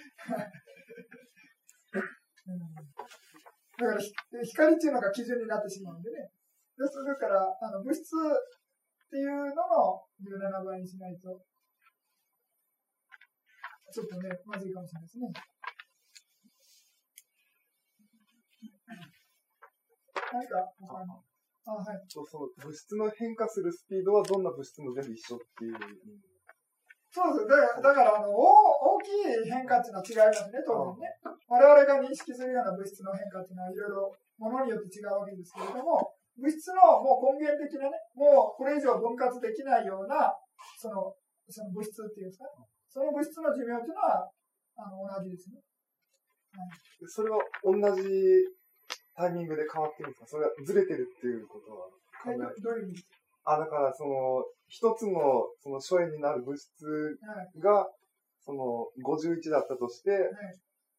[3.79, 4.01] だから
[4.43, 6.29] 光っていうのが基準になってしまうんでね。
[6.77, 8.15] ですから、あの物質
[9.09, 11.41] っていうのの17倍にしないと、
[13.89, 15.33] ちょっとね、まずいかもしれないですね。
[20.29, 21.25] 何か他の？
[21.65, 25.77] あはい、そうそう、物質の変化するスピードはどんな物質も全部一緒っていう。
[27.09, 27.49] そうです。
[27.49, 31.17] だから、だからあの大、大きい変化っていうのは違いますね、当然ね。
[31.49, 40.35] 我々が認識するような物質の変化っていうのはいろいろものによって違うわけですけれども、物質のもう根源的なね、もうこれ以上分割できないような、
[40.75, 41.15] その、
[41.47, 42.51] その物質っていうんですか、
[42.91, 44.27] その物質の寿命っていうのは、
[44.75, 45.63] あの、同じですね。
[46.51, 48.03] はい、それは同じ
[49.15, 50.27] タイミングで変わってるんですか？
[50.27, 51.87] それはずれてるっていうことは
[52.23, 53.03] 考えどういう意味
[53.45, 57.17] あ、だからその、一つのその初演になる物質
[57.57, 57.87] が、
[58.43, 60.29] その51だったとして、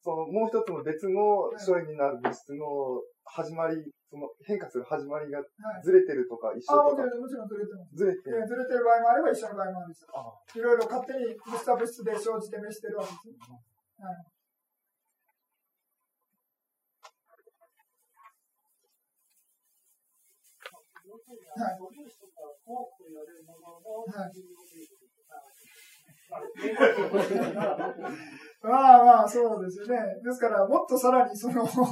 [0.02, 5.38] その、もう一つの別の所因になる物質の始まり、その変化する始まりが
[5.86, 7.94] ずれてるとか一緒あ、もとかちろん、もちろんずれてます。
[7.94, 8.38] ずれてる。
[8.38, 10.06] えーずれてる場合もあれば一緒の場合もあるんです。
[10.10, 13.62] あいろいろ勝手に物質は物質で生じて召してるわけですね。
[14.02, 14.26] はい。
[24.10, 24.32] はい。
[28.62, 29.96] まあまあ、そうですよね。
[30.22, 31.82] ですから、もっとさらにその、ってい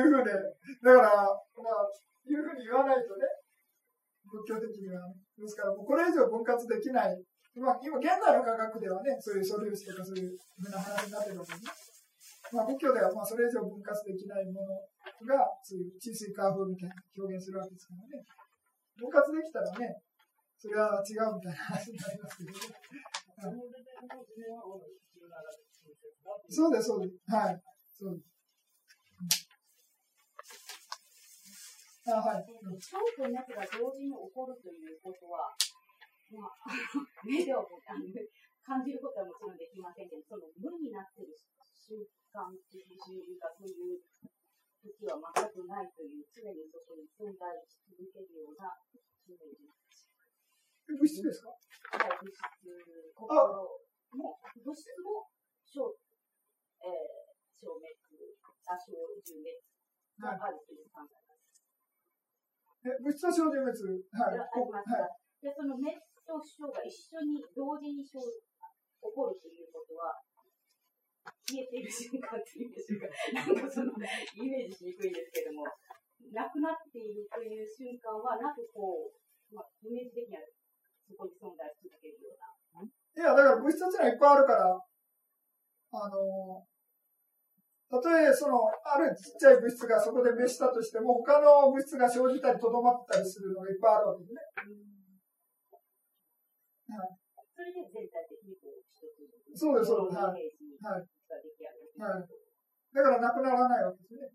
[0.00, 1.90] うふうで、だから、まあ、
[2.26, 3.26] いうふうに言わないとね、
[4.30, 5.10] 仏教的には。
[5.38, 7.18] ですから、もうこれ以上分割できない。
[7.58, 11.94] まあ、今、現在の科学ではね、そういう素粒子とかそういうふうな話になってるわけですね。
[12.54, 14.78] まあ、仏教では、まあ、それ以上分割できないもの
[15.26, 18.22] が、そういう地水化風みたいな表現するわけですからね。
[18.94, 19.98] 分割できたらね、
[20.64, 21.52] それは違うみたい。
[21.52, 22.40] な話になります。
[22.40, 22.56] けどね。
[26.48, 27.20] そうです、そうです。
[27.28, 27.60] はい。
[27.92, 28.32] そうです。
[32.08, 32.48] あ、はい。
[32.48, 34.80] うん双方のやつが同時に起こるとい。
[34.88, 35.52] うことは、
[36.32, 36.72] まあ、
[37.28, 37.60] 目では
[38.64, 41.28] 感じることはもちろんできませんけど、その無になってい。
[41.28, 41.36] る
[41.76, 42.00] 瞬
[42.32, 44.00] 間的心理がそうい。
[44.00, 44.00] う
[44.80, 45.92] 時は全くない。
[45.92, 46.08] とい。
[46.08, 48.72] う、常にそこに存在し続けるような
[49.28, 49.83] イメージ
[50.88, 51.48] え物質ですか？
[51.50, 52.42] はい物質、
[53.14, 53.24] 心
[54.18, 55.28] も、物質も
[55.64, 55.88] 消、
[56.82, 57.88] えー、消滅、
[58.68, 59.24] あ、消滅
[60.20, 61.34] があるという考え方。
[62.84, 63.64] え、物質は生じ滅。
[64.12, 64.38] はい。
[64.38, 65.16] あこりますはい。
[65.40, 65.88] で、その滅
[66.26, 70.20] と死が一緒に同時に生起こるということは、
[71.48, 75.64] 消えている瞬間というんでしょうか、なんかそのイメージしにくいんですけども、
[76.32, 80.42] なくなっているという瞬間は、なんかこう、まあ、イメージ的には
[81.06, 82.88] そこに存在し続けるような。
[82.88, 84.80] いや、だから物質っていうのはいっぱいあるから、
[85.94, 86.66] あの
[87.90, 94.40] たとえその、あるちっちゃい物質がそこで滅したとしても、他の物質が生じたりとどまったりするのがいっぱいあるわけですね。
[96.98, 100.42] はいそれで全体的にこう、一つそうですそうですはい
[102.02, 102.26] はい。
[102.92, 104.26] だからなくならないわけですね。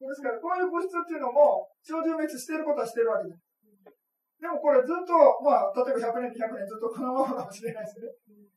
[0.00, 3.45] ですから、こういう物質っていうのも、長寿滅していることはしてるわけです。
[4.40, 8.12] でもこれずっと、まあ、例えば100年、200年ずっとこのままかもしれないですね。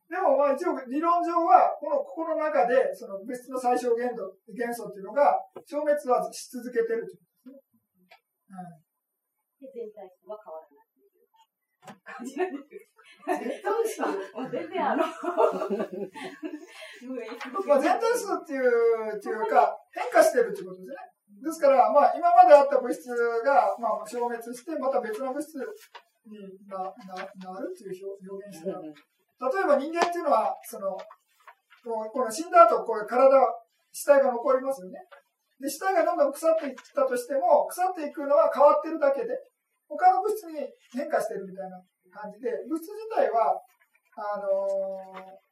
[0.09, 8.09] でも、まあ一応理論上は、この、ここの中で、その物質の最小限度、元素っていうのが、消滅はし続けてるということですね。
[9.61, 10.89] で、全体数は変わらない
[12.03, 12.89] 感じなんです。
[13.29, 14.07] そうですか。
[14.09, 15.03] もう全然あの、
[17.67, 20.95] まあ、全体数っていう、っていうか、変化してるってことですね。
[21.39, 26.36] ですから、まあ、今まであった物質が、まあ、消滅して、また別の物質に
[26.67, 28.75] なななるっていう表表現してる。
[28.84, 30.99] 例えば人間っていうのは、その、
[31.80, 33.32] この死んだ後、これ体、
[33.91, 34.99] 死体が残りますよね。
[35.60, 39.32] で、死体がどんどん腐っていったとしても、腐っていくのは変わってるだけで、
[39.88, 40.60] 他の物質に
[40.91, 41.80] 変化してるみたいな
[42.12, 43.56] 感じで、物質自体は、
[44.19, 45.49] あのー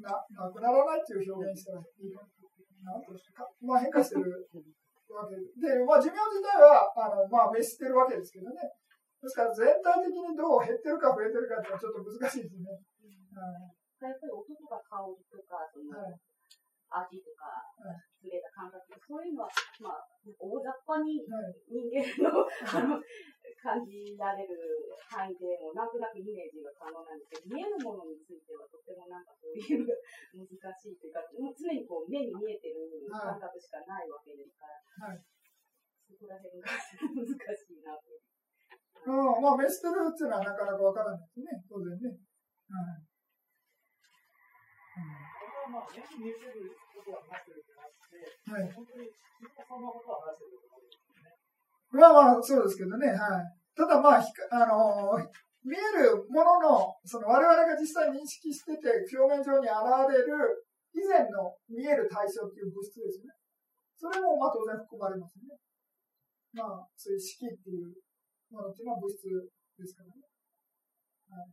[0.00, 2.28] な、なくならないっていう表現したらいいかな。
[2.86, 3.42] なんていうんですか。
[3.58, 4.30] まあ変化してる
[5.10, 5.42] わけで。
[5.58, 8.62] で、まあ寿命自体は、あの、まあ滅してるわけですけどね。
[9.18, 12.78] ですから全体的にどう減ってるか増えてるかっていうのはちょっと難しいですね。
[13.98, 16.14] やっぱり音とか香りとか、そのはい
[16.86, 17.50] 味とか
[17.82, 19.50] はい、触れた感覚、そういうのは、
[19.82, 20.06] まあ、
[20.38, 21.58] 大雑把にはい。
[21.66, 23.02] 人間のあの
[23.56, 24.56] 感じられる
[25.08, 29.86] 範囲でも、なんとなくイメージが可能なんですけど、見えるものについてはとてもなんかそういう
[30.36, 34.66] 難しいというか、もう常にこう目に見えてる感覚しかないわけですか
[35.00, 35.20] ら、はい
[36.06, 38.14] そこら辺が難しいなと。
[39.06, 41.50] うん、まあ滅してるっていうのはなかなかわからないですね。
[41.66, 42.14] 当然ね。
[42.70, 43.02] はい。
[45.66, 48.22] まあ、目に見えてることは話してるんじゃなくて、
[48.54, 48.70] はい。
[48.70, 50.55] 本当にそんなことは話してる。
[51.96, 53.08] まあまあ、そうですけどね。
[53.08, 53.18] はい。
[53.76, 59.74] ただまあ、ひあのー見えるものの、その我々が実際認識してて、表面上に現
[60.14, 60.62] れる
[60.94, 63.34] 以前の見える対象っていう物質ですね。
[63.98, 65.58] それもまあ当然含まれますね。
[66.54, 67.98] まあ、そういう式っていう
[68.54, 70.22] ものっていうのは物質ですからね。
[71.34, 71.50] はい。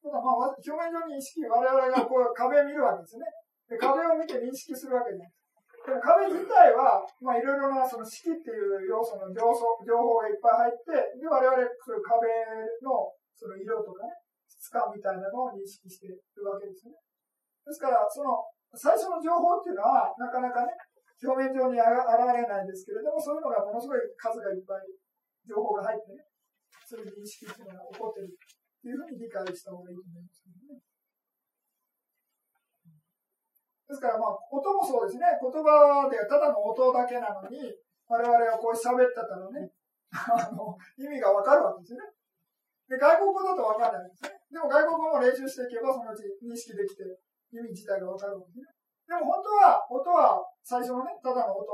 [0.00, 3.28] ただまあ、表面上に意識、我々がこう壁を見るわけですね。
[3.68, 5.32] で壁を見て認識するわけじゃない。
[5.82, 12.30] でも壁自体は、まあいろいろなその式っていう要素の情報情報がいっぱい入って、で、我々そういう壁
[12.86, 14.14] のその色とかね、
[14.46, 16.94] 質感みたいなのを認識しているわけですね。
[17.66, 18.46] ですから、その
[18.78, 20.70] 最初の情報っていうのは、なかなかね、
[21.22, 24.86] 表面上にあが現れないんですけれども、そういうのがものすごい数がいっぱい
[25.46, 26.22] 情報が入ってね、
[26.86, 28.38] そういう認識っていうのが起こってるっ
[28.82, 30.91] ていうふうに理解した方がいいと思いますね。
[33.88, 35.26] ですから、まあ、音もそうですね。
[35.40, 37.58] 言葉でただの音だけなのに、
[38.08, 39.70] 我々はこう喋ってたらね、
[40.12, 42.12] あの、意味がわかるわけですよね。
[42.88, 44.36] で、外国語だとわかんないんですね。
[44.52, 47.04] でも外国語も練習していけば、そのうち認識できて、
[47.52, 48.68] 意味自体がわかるわけですね。
[49.08, 51.64] でも本当は、音は最初のね、ただの音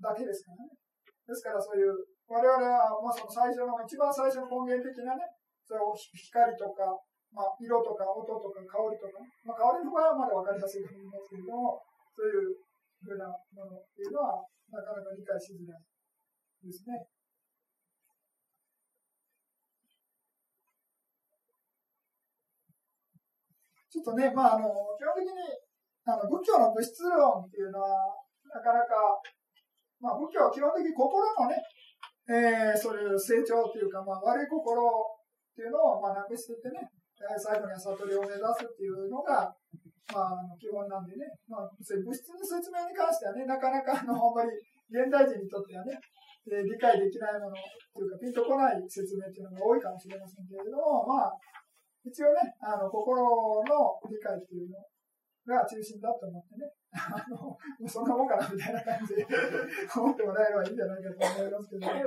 [0.00, 0.72] だけですからね。
[1.28, 1.92] ですからそういう、
[2.28, 5.28] 我々は、まあその最初の、一番最初の根源的なね、
[5.64, 6.96] それを光とか、
[7.34, 11.82] まあ、色とか音とか香りとか、まあ、香りの場合はまだ分かりやすいと思いますけれども、
[12.14, 12.62] そういう
[13.02, 15.82] ふうなものっていうのは、なかなか理解しづらい
[16.62, 17.10] ですね。
[23.90, 25.34] ちょっとね、まあ、あの、基本的に、
[26.06, 28.14] あの、仏教の物質論っていうのは、
[28.46, 29.18] なかなか、
[29.98, 31.58] まあ、仏教は基本的に心のね、
[32.26, 39.54] えー、そういう成長っていうか、まあ、悪い心っていうのを、まあ、なくしててね、最後には悟りを目指すっていうのが、
[40.12, 44.52] まあ、基本なんでね、まあ、そういう物質の説明に関してはね、なかなかあの、あんまり
[44.92, 45.96] 現代人にとってはね、
[46.44, 47.56] えー、理解できないもの
[47.96, 51.32] というか、ピンとこない説明っていうのが多いかもしれませんけれども、まあ、
[52.04, 53.16] 一応ね、あの、心
[53.64, 53.64] の
[54.04, 54.76] 理解っていうの
[55.56, 57.56] が中心だと思ってね、あの、
[57.88, 62.04] そんなもんかなみたいな感じで思ってもらえればいいんじゃないかと思いますけど、ね、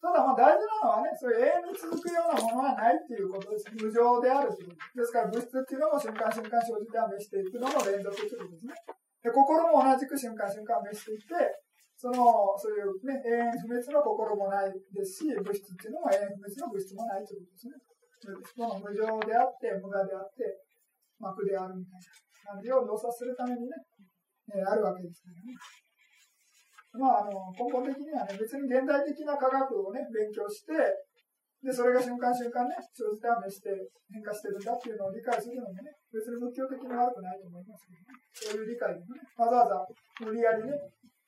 [0.00, 3.68] ただまあ大事なのはね、そういう永遠に続くようなものはないっていうことです。
[3.76, 5.12] 無常であるということです。
[5.12, 8.72] から物質っていうのも瞬間瞬間生じては召していくのも連続ということですね。
[9.20, 11.36] で心も同じく瞬間瞬間召していって、
[12.00, 17.76] その、そういうね、永遠不滅の心もないですし、物質っていうのも永遠不滅の物質もないということですね。
[18.56, 20.64] その無常であって、無我であって、
[21.20, 23.76] 膜であるみたいな感じを動作するためにね、
[24.48, 25.52] え、あるわけですからね。
[26.92, 30.74] まあ、あの、根本的にはね、別に現代的な科学をね、勉強して、
[31.60, 33.68] で、それが瞬間瞬間ね、生じては召して
[34.08, 38.16] 変化してるんだっていうのを理解するのもね、別に仏教的に悪くないと思いますけどね。
[38.32, 40.72] そういう理解でもね、わざわざ無理やりね、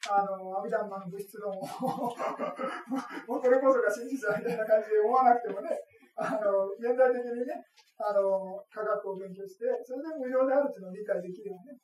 [0.08, 1.60] あの、阿弥陀マの物質論を
[3.28, 5.76] もうこれこそが真実だみたいな感じで思わなくてもね、
[6.16, 7.60] あの、現代的にね、
[8.00, 11.76] あの、科学を勉強して、それで無料であるっていうのを理解できるよね。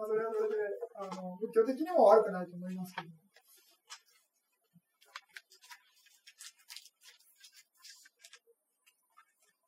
[0.00, 0.56] まあ、それはそれで、
[0.96, 3.12] あの、仏教的にも悪くないと思いますけど。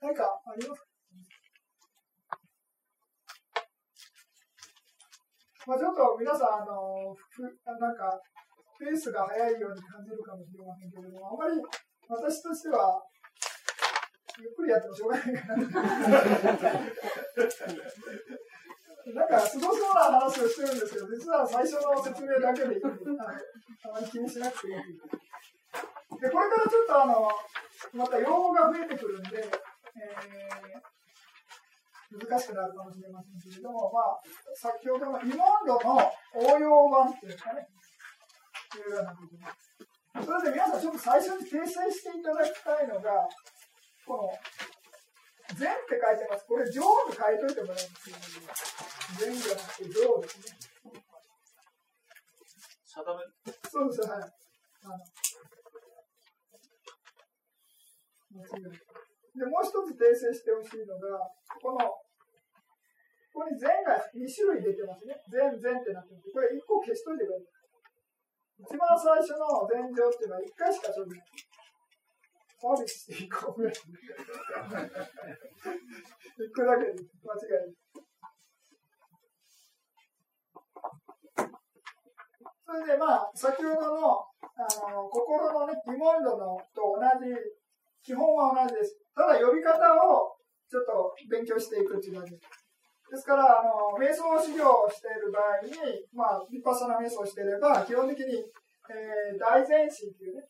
[0.00, 0.88] 何かありますか？
[5.66, 8.18] まあ、ちょっと皆さん、あの、ふなんか、
[8.80, 11.60] ペースが速いように感じるかもしれませんけれども、あまり
[12.08, 13.04] 私としては、
[14.40, 15.60] ゆっくりやってもしょうがないかな。
[19.10, 23.02] なんか、すごそうな話をしてるんですけど、実は最初の説明だけでいいので、
[23.84, 24.74] あまり気にしなくていい。
[26.20, 27.28] で、これからちょっとあの、
[27.94, 30.92] また用語が増えてくるんで、えー
[32.12, 34.20] 難しくなるかもしれませんけれども、まあ、
[34.52, 40.26] 先ほどの慰問論の応用版っていうかね、いうようなことです。
[40.26, 43.24] それで皆さんちょっと最初に訂正していただきたいのが、
[44.04, 44.28] この、
[45.56, 46.46] 善って書いてます。
[46.46, 48.16] これ、上って書いといてもらうんですよ。
[49.18, 50.72] 善じゃなくて上ですね。
[52.92, 53.24] 定め
[53.70, 54.28] そうです、はい。
[59.32, 61.24] で、もう一つ訂正してほしいのが、
[61.60, 61.78] この、
[63.32, 65.16] ここに善が2種類出てますね。
[65.32, 66.28] 善、善ってなってます。
[66.32, 67.48] これ1個消しといてください。
[68.60, 71.24] 一番最初の善情っていうのは1回しか生じない。
[72.62, 73.74] サービスして1個ぐらい。
[73.74, 73.76] 1
[76.54, 77.74] 個だけで間違い。
[82.62, 84.22] それでまあ、先ほどの、
[84.54, 84.62] あ
[84.94, 87.34] の、心のね、疑問度のと同じ、
[88.00, 88.96] 基本は同じです。
[89.12, 90.38] ただ呼び方を
[90.70, 92.46] ちょっと勉強していくっていう感じです。
[93.10, 98.38] ですから、あの、瞑想修行をしている場合に、まあ、立派な瞑想をしていれば、基本的に、
[98.88, 100.46] えー、大前進というね、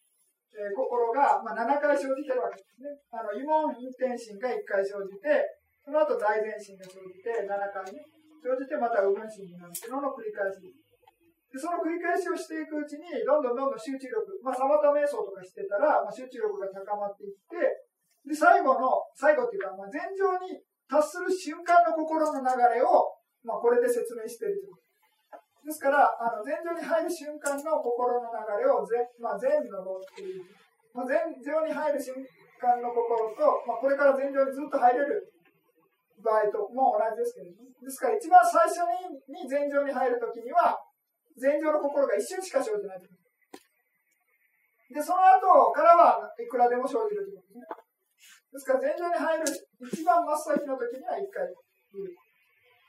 [0.53, 2.93] えー、心が、まあ、7回生じてるわけですね。
[3.09, 5.29] あの、慰問天心が1回生じて、
[5.81, 8.05] その後大前進が生じて、7回ね、
[8.45, 10.83] 生じてまた右分心になるっていうのの繰り返しです。
[11.61, 17.61] その繰り返しをしていくうちに、どんどんどんどん集中力、まあ、サマタ瞑想とかしてたら、まあ、集中力が高まっていって、
[18.25, 23.05] で、最後の、最後っていうか、まあ、前上に達する瞬間の心の流れを、
[23.45, 24.92] まあ、これで説明してるということ。
[25.63, 30.43] ですから、あの、前上に入る瞬間の心の流れを前、まあ、前の路っていう、
[30.91, 32.19] まあ、前上に入る瞬
[32.59, 35.23] 間の心と、まあ、これから前上にずっと入れる
[36.19, 40.75] 場合とも同じですけど、ね、ですから一番最初にに前上に入るときには、
[41.39, 43.03] 前上の心が一瞬しか生じない
[44.93, 47.65] で、その後からはいくらでも生じるということですね。
[48.53, 49.45] ですから、前場に入る
[49.89, 51.49] 一番真っ先の時には一回。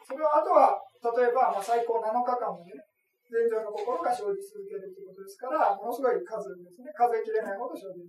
[0.03, 2.79] それは、あとは、例えば、まあ、最高7日間までね、
[3.27, 6.93] 前情の心が生じ続けるということですから、ものすごい数ですね。
[6.95, 8.07] 数えきれないほど生じる。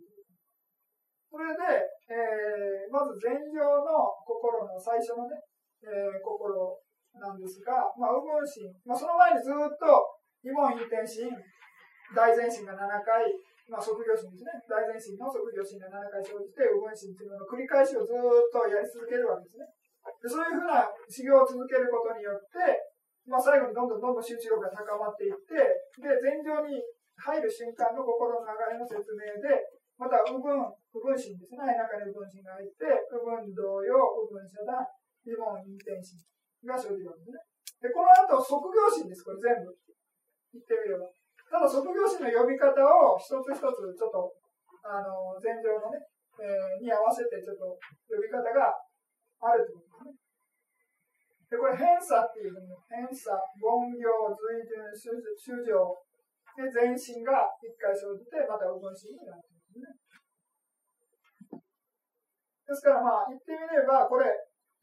[1.34, 1.66] それで、
[2.06, 5.34] えー、まず前情の心の最初のね、
[5.82, 6.78] えー、心
[7.18, 10.14] なんですが、まあ、右分心、まあ、その前にずっと、
[10.46, 11.32] 異門引転心、
[12.14, 13.26] 大前心が7回、
[13.66, 14.62] まあ、即業心ですね。
[14.68, 18.14] 大前心の即業心が7回生じて、右分心というのの繰り返しをずっ
[18.52, 19.66] とやり続けるわけですね。
[20.20, 22.60] でそういうふうな修行を続けることによって、
[23.24, 25.56] まあ、最後にどんどんどんどん集中力が高まっていって、
[26.00, 26.76] で、前情に
[27.16, 29.64] 入る瞬間の心の流れの説明で、
[29.96, 30.58] また、右分、
[30.92, 31.72] 右分心ですね。
[31.72, 32.84] 中に右分心が入って、
[33.14, 33.96] 右分同様、
[34.28, 34.82] 右分遮断、
[35.24, 36.18] 二問陰転心
[36.66, 37.40] が生じるわけですね。
[37.80, 39.22] で、この後、即業心です。
[39.22, 39.70] これ全部。
[40.52, 41.06] 言ってみれば。
[41.48, 44.32] ただ、即業心の呼び方を一つ一つ、ちょっと、
[44.82, 46.02] あの、前情のね、
[46.42, 47.78] えー、に合わせて、ちょっと、
[48.10, 48.74] 呼び方が
[49.38, 49.78] あると
[51.54, 51.62] で。
[51.62, 54.02] これ、偏差っていうふうに、偏差、凡行、
[54.34, 55.70] 随順、主情、
[56.54, 59.94] で、全身が一回生じて、また右分心になっているんですね。
[62.64, 64.30] ですから、まあ、言ってみれば、これ、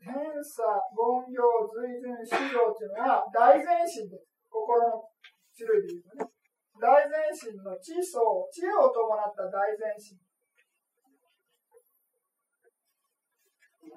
[0.04, 0.12] 偏
[0.44, 1.40] 差、凡行、
[1.72, 4.28] 随順、主情っていうのは、大前進です。
[4.52, 5.08] 心の
[5.56, 6.32] 種類で言うとね。
[6.76, 8.20] 大前進の知相、
[8.52, 10.20] 知恵を伴った大前進。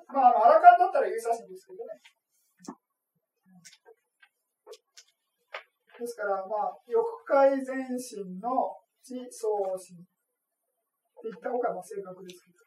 [0.07, 1.99] まあ、あの、アラカンだったら優差しいですけどね。
[6.01, 8.51] ですから、まあ、欲界前進の
[9.03, 12.65] 地相心って言った方がまあ正確ですけど。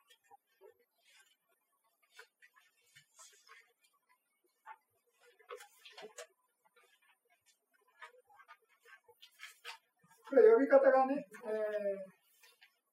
[10.28, 12.18] これ呼び方がね、えー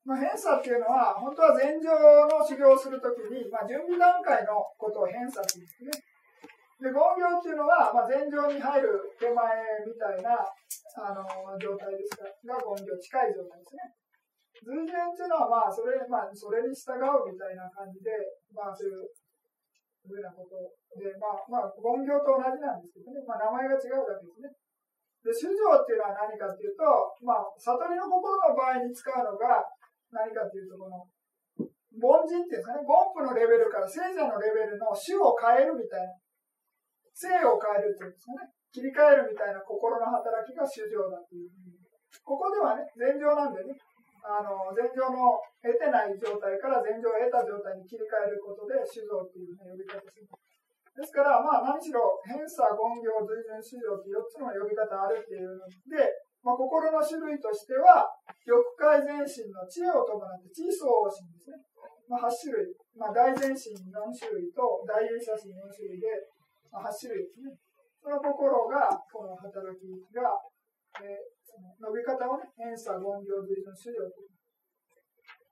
[0.04, 1.90] まあ、偏差っていうのは、本当は前場
[2.28, 6.13] の修行をするときに、まあ、準備段階のことを偏差って言うんですね。
[6.84, 9.32] で、言行っていうのは、まあ、前場に入る手前
[9.88, 10.36] みたいな
[11.00, 11.24] あの
[11.56, 13.88] 状態ですが、が言行、近い状態ですね。
[14.60, 18.12] 随順っていうのは、まあ、それ、まあ、それに従うみたいな感じで、
[18.52, 19.08] まあ、そういう
[20.04, 20.60] ふうなこと
[21.00, 24.52] で、まあ、まあ、言行と同じなんですけどね、まあ、名前が違うだけですね。
[25.24, 26.84] で、主情っていうのは何かっていうと、
[27.24, 29.64] まあ、悟りの心の場合に使うのが、
[30.12, 31.08] 何かっていうと、この、
[31.96, 36.12] 凡人っていうんですかね、凡夫のレベルから聖者のレベルの種を変えるみたいな
[37.14, 38.50] 性を変えるっていうんですかね。
[38.74, 41.50] 切り替えるみたいな心の働きが主情だっていう。
[42.26, 43.74] ここではね、前情なんでね、
[44.26, 50.26] あの、前情の得てない状態から前情を得た状態に切り替えることで主情っていう、ね、呼び方する。
[50.94, 56.06] ですから、まあ何しろ、偏差、言行、随順、主情って4つの呼び方あるっていうので、
[56.44, 58.04] まあ、心の種類としては、
[58.44, 61.56] 欲界前進の知恵を伴って、知相応心ですね。
[62.04, 62.68] まあ、8種類。
[63.00, 66.12] まあ、大前進4種類と大優写真4種類で、
[66.80, 67.54] 8種類ですね。
[68.04, 70.36] その心が、この働きが、
[71.00, 74.34] えー、その伸び方をね、偏差、言行、随順、主情という。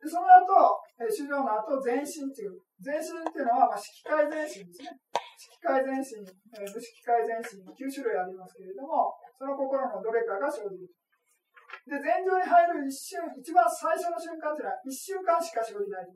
[0.02, 2.60] で、その後、えー、主情の後、前進っていう。
[2.82, 4.92] 前進っていうのは、まあ、色界前進ですね。
[5.38, 10.90] 色界前進、えー、無色界前進、9種類ありますけれども、その心のどれかが生じる。
[11.88, 16.06] で、前情に入る一瞬、一番最初の瞬間っていうのは、一瞬間しか生じない。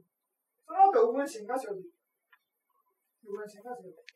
[0.63, 1.91] その後、右分心が生じる。
[3.25, 4.16] 右分心が生じる。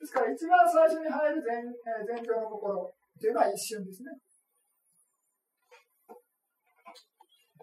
[0.00, 4.08] ですから、一番最初に入る前,、えー、前情の心っていうのは一瞬ですね。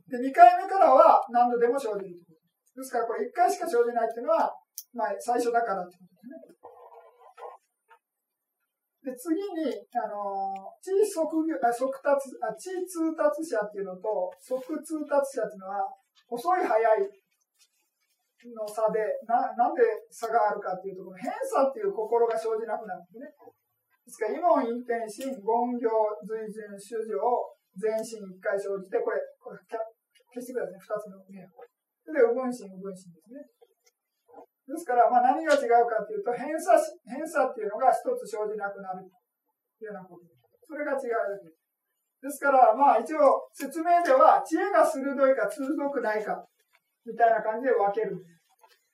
[0.06, 2.46] で、2回目からは何度でも生じるということ
[2.78, 2.94] です。
[2.94, 4.54] ですから、これ1回しか生じないっていうのは、
[4.94, 6.38] まあ、最初だからってことですね。
[9.02, 11.26] で、次に、あのー、地即
[11.58, 15.82] あ即達、あ地通達者っていうのと、即通達者っていうのは、
[16.30, 17.10] 遅い早い
[18.46, 19.82] の差で、な、なんで
[20.14, 23.34] 差があるかっていうと、この偏差っていう心が生じなくなるんですね。
[24.06, 25.84] ですから、今陰転心、言行、
[26.22, 27.18] 随順、主情、
[27.76, 29.80] 全身一回生じて、これ、これ消
[30.38, 31.66] してくださいね、二つの面を。
[32.06, 33.42] で、右分心、右分心ですね。
[34.68, 36.76] ですから、まあ、何が違うかっていうと、偏差、
[37.08, 39.16] 偏差っていうのが一つ生じなくなると
[39.84, 40.28] いうようなこと
[40.68, 41.68] それが違うだけです。
[42.20, 46.44] ですから、まあ、一応、説明では、知恵が鋭いか鋭くないか
[47.08, 48.20] みたいな感じで分ける。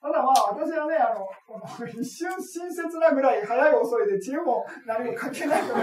[0.03, 5.73] ただまあ、私はね、あの、この一瞬親切なぐらい早い遅いで知恵も何も関係ないと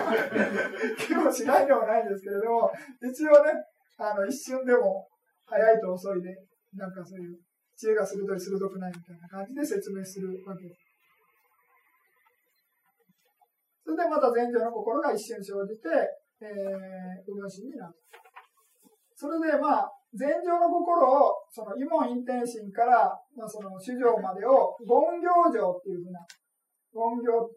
[1.00, 2.70] 気もしないでもないんですけれども、
[3.00, 3.50] 一応ね、
[3.96, 5.08] あの、一瞬でも
[5.46, 6.36] 早いと遅いで、
[6.76, 7.40] なんかそういう
[7.74, 10.80] 知恵が鋭い鋭くないみたいな感じで説明するわけです。
[13.82, 15.88] それでまた前情の心が一瞬生じて、
[16.44, 17.94] えー、右分心になる。
[19.16, 26.26] それでまあ、禅情の心を、その、異門陰転心から、まあ、その、主情までを、言行情っていうふうな、
[26.92, 27.50] 言行。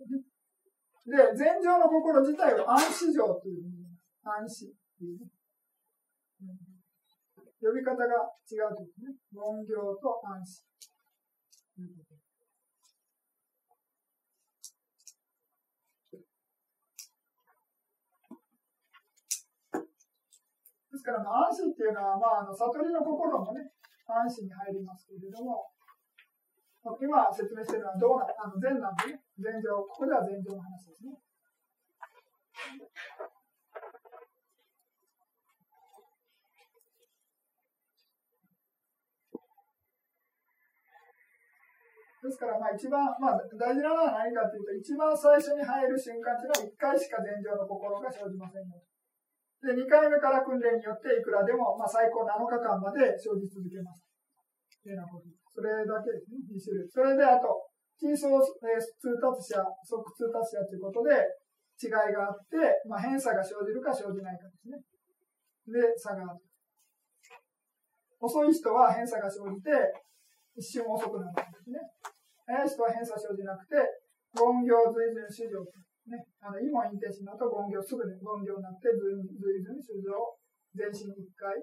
[1.09, 4.13] で、禅情の心自体を安死情っていうふうに言います。
[4.23, 5.27] 安死っていうね。
[7.59, 8.05] 呼び方が
[8.51, 9.15] 違うというね。
[9.31, 10.63] 言行と安死。
[11.75, 12.22] ということ
[21.29, 23.71] あ、安心っていうのは、まあ、あの悟りの心もね、
[24.07, 25.69] 安心に入りますけれども、
[26.99, 31.15] 今説明しているのはどうなあの禅なんでね、禅情、ここでは禅情の話ですね。
[42.23, 48.75] ですから、まあ一番、まあ大事なのは何かというと、一番最初に入る瞬間というのは1回しか禅情の心が生じませんの
[49.63, 49.73] で。
[49.73, 54.03] 2回目から訓練によっていくらでも、まあ、最高7日間まで生じ続けます。
[54.83, 55.31] というようなこと。
[55.47, 56.89] それだけですね、2種類。
[56.91, 57.47] それで、あと、
[57.95, 61.15] 真相、えー、通達者、即通達者ということで、
[61.79, 62.59] 違いがあって、
[62.89, 64.77] まあ、偏差が生じるか生じないかですね。
[65.71, 66.41] で、差がある。
[68.19, 69.71] 遅い人は偏差が生じて、
[70.55, 71.79] 一瞬遅くなるんですね。
[72.45, 73.75] 早い人は偏差生じなくて、
[74.35, 75.59] 言行随順主情
[76.07, 80.35] ね、あの、今陰定しのと言行すぐに言行になって、随随分出場、
[80.75, 81.55] 全身1回、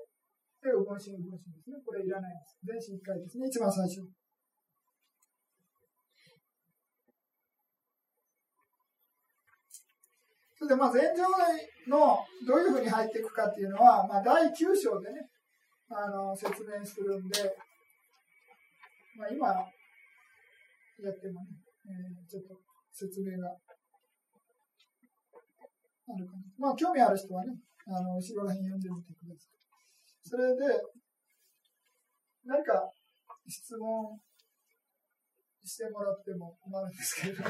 [0.61, 1.77] で、分身分身ですね。
[1.85, 2.61] これいらないです。
[2.65, 3.49] 全身1回ですね。
[3.49, 4.05] 一番最初。
[10.57, 11.25] それで、まあ、前場
[11.89, 15.25] のどういうふうに入っていくかっていうのは、まあ、第9章でね、
[15.89, 17.57] あの、説明するんで、
[19.17, 21.57] まあ、今、やってもね、
[21.89, 22.61] えー、ちょっと
[22.93, 23.49] 説明が
[26.15, 26.43] あるかな。
[26.59, 27.55] まあ、興味ある人はね、
[27.87, 29.57] あの、後ろら辺読んでみてください。
[30.23, 30.63] それで、
[32.45, 32.91] 何か
[33.47, 34.19] 質問
[35.65, 37.43] してもらっても困るんですけど、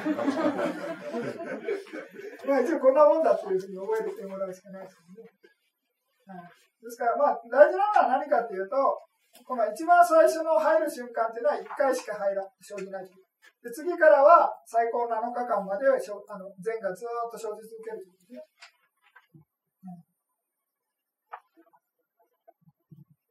[2.47, 5.31] まあ一応こんなもんだっていうふうに覚えてもらうしかないですけどね。
[6.83, 8.77] ですから、まあ大事なのは何かっていうと、
[9.45, 13.09] この一番最初の入る瞬間っていうのは1回しか入ら生じない
[13.63, 18.41] で次からは最高7日間まであの善がずっと生じ続けるということですね。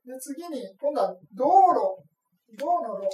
[0.10, 2.02] で、次に、今度は道路、
[2.58, 3.06] 道の路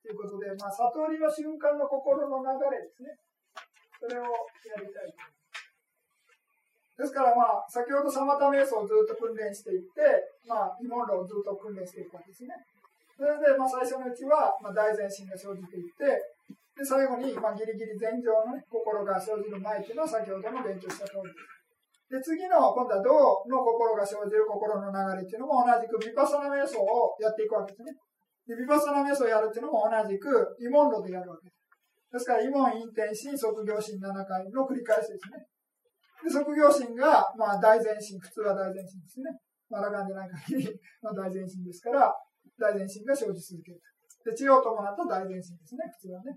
[0.00, 3.20] ということで、まあ、悟りの瞬間の心の流れですね。
[4.00, 5.12] それをやりたい
[7.00, 10.00] ですから、まあ、先ほどサマタ瞑想をずっと訓練していって、
[10.48, 12.56] まあ、慰問論をずっと訓練していくわけですね。
[13.20, 16.08] それで、まあ、最初のうちは、まあ、大前進が生じていって、
[16.72, 22.24] で、最後に、まあ、ギリギリ前上のね、心が生じる前っていうのは先ほども勉強した通りです。
[22.32, 27.92] で、次の、今度は道の心が生じる心の流れっていうのも同じく、ヴィパサナ瞑想をやっていくわけですね。
[28.48, 31.60] で、ヴィパサナ瞑想をやるっていうのも同じく、慰問路でやるわけです。
[32.16, 35.44] ですから、慰問、陰転心、即業心7回の繰り返しですね。
[36.24, 39.28] で、即業心が、まあ、大前進、普通は大前進ですね。
[39.68, 42.08] まあ、ラガンでない限り、まあ、大前進ですから、
[42.60, 43.80] 大前進が生じ続ける。
[44.24, 46.36] で、地を伴った大前進ですね、普通はね。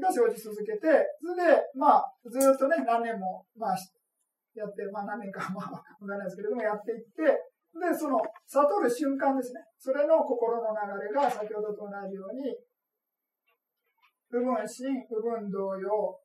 [0.00, 0.88] が生じ続けて、
[1.20, 3.76] それで、まあ、ずっとね、何年も、まあ、
[4.54, 7.22] やって、まあ何年か、 まあわからないですけれども、やっていって、
[7.78, 9.60] で、その、悟る瞬間ですね。
[9.78, 12.56] それの心の流れが先ほどと同じように、
[14.30, 16.20] 部分心、部分同様、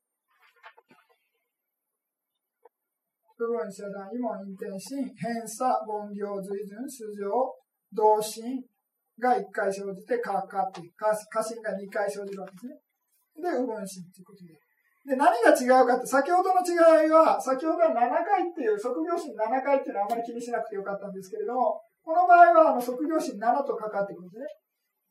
[3.37, 7.29] 部分遮断、異門陰転心、偏差、凡行、随順、主情、
[7.91, 8.63] 同心
[9.19, 12.77] が1回生じて、かかって、過信が2回生じるわけですね。
[13.37, 14.53] で、部分心ということで。
[15.03, 16.73] で、何が違うかって、先ほどの違
[17.05, 24.47] いは、先ほどは7回っていう、即業心7回っていうのはあまり気にしなくてよかったんですけれども、この場合は、あの、即業心7とかかってくるんですね。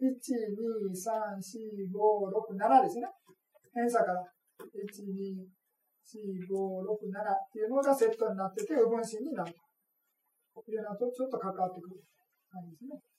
[0.00, 3.06] 1、2、3、4、5、6、7ですね。
[3.74, 4.24] 偏差から。
[4.60, 5.44] 1、2、
[6.08, 12.00] 4、5、6、7っていうのがセットになってて、右分心になるというのとちょっと関わってくる
[12.50, 13.11] 感じですね。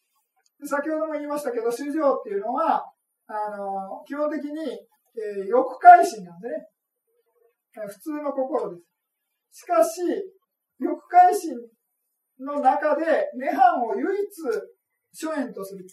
[0.68, 2.84] 先ほども言いましたけど、主情っていうのは、
[3.28, 6.56] あの、基本的にえー、欲界心なんでね。
[7.74, 8.82] 普通の心で
[9.52, 9.62] す。
[9.62, 10.02] しかし、
[10.80, 11.54] 欲界心
[12.40, 14.26] の中で、涅槃を唯一
[15.14, 15.86] 諸縁とする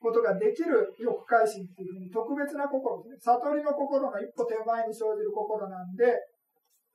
[0.00, 3.38] ことができる欲界心っていうふうに特別な心ですね。
[3.38, 6.06] 悟りの心の一歩手前に生じる心なんで、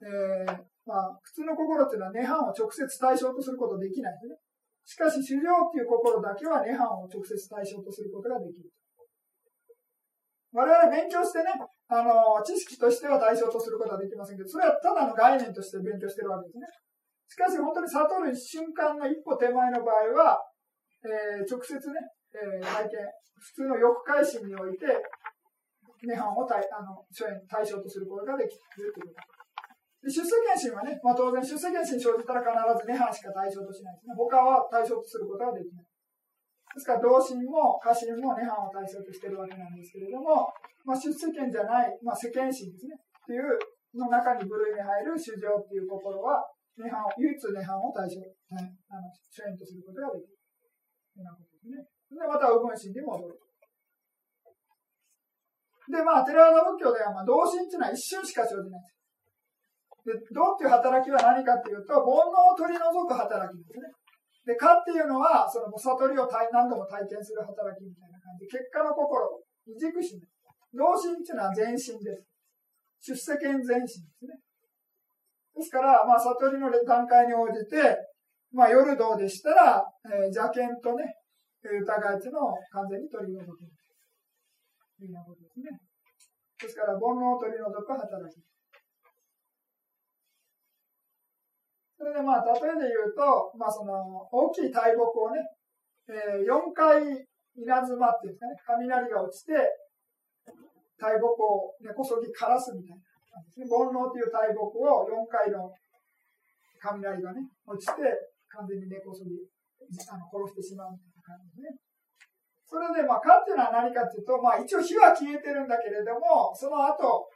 [0.03, 4.39] えー、まあ、普通の心っていうのは涅槃を直接対象とすることできないんでね。
[4.85, 8.69] しかし、修行っていう心だけは涅槃を直接対象とすることができる。
[10.53, 11.51] 我々勉強してね、
[11.89, 16.67] あの、知識としては対象とすることはできませんけど、それはただの概念として勉強してるわけですね。
[17.27, 20.39] しかし本当に悟る瞬間の一歩手前の場合は、
[21.03, 21.99] えー、直接ね、
[22.31, 23.09] えー、体験、
[23.41, 24.85] 普通の欲界心において、
[26.05, 27.03] 涅槃を対あの
[27.49, 29.34] 対象とすることができるということです
[30.05, 34.13] 出世検診はね、まあ、当然出世検診生じたら必ず涅槃しか対象としないですね。
[34.13, 35.85] 他は対象とすることができない。
[35.85, 40.45] ですから、同心も家臣も涅槃を対象としているわけなんですけれども、
[40.85, 42.93] まあ、出世権じゃない、まあ、世間心ですね。
[42.93, 43.57] っていう
[43.97, 46.45] の中に部類に入る主情っていう心は、
[46.77, 50.37] 涅槃を、唯一涅槃を対象、はい、あの主演とすることができる。
[50.37, 51.81] というようなことですね。
[52.13, 53.39] で、また、右分心に戻る。
[55.89, 58.94] で、まあ、テラーダ仏教では、まあ、同心っていうのは一瞬しか生じない
[60.05, 63.89] で道っていう働きは何かっていうと、煩悩を取り除く働きですね。
[64.45, 68.45] で、かっていうのは、その悟りを何度も体験する働きみたいな感じ。
[68.45, 70.21] 結果の心、異軸心。
[70.77, 72.13] 同心っていうのは全身で
[73.01, 73.17] す。
[73.17, 74.37] 出世権全身ですね。
[75.57, 77.97] ですから、まあ、悟りの段階に応じて、
[78.53, 81.17] まあ、夜道でしたら、えー、邪見とね、
[81.65, 83.57] 疑いっていうのを完全に取り除く。
[83.57, 85.73] というようなことですね。
[86.61, 88.54] ですから、煩悩を取り除く働き。
[91.97, 95.39] それでまあ、例えで言うと、まあその、大きい大木をね、
[96.11, 97.01] えー、4回
[97.55, 99.55] 稲妻っていうんですかね、雷が落ちて、
[100.99, 103.71] 大木を根こそぎ枯らすみたいな感じですね。
[103.71, 105.71] 煩悩という大木を4回の
[106.83, 108.03] 雷がね、落ちて、
[108.51, 109.39] 完全に根こそぎ
[110.11, 111.85] あの殺してしまうみたいな感じですね。
[112.65, 117.29] それで、まあ、かっていうのは何かっていうと、まあ、一応火は消えてるんだけれども、その後、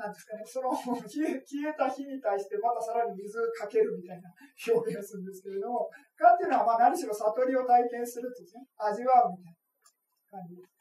[0.00, 0.72] なんですかね、その
[1.04, 4.32] 消え消えた火に対してまたさらに水かけるみたいな
[4.72, 10.80] 表現をするんですけれども、かっていうのはまあ何しろ悟りを体験するってですね、味わうみたいな感じです。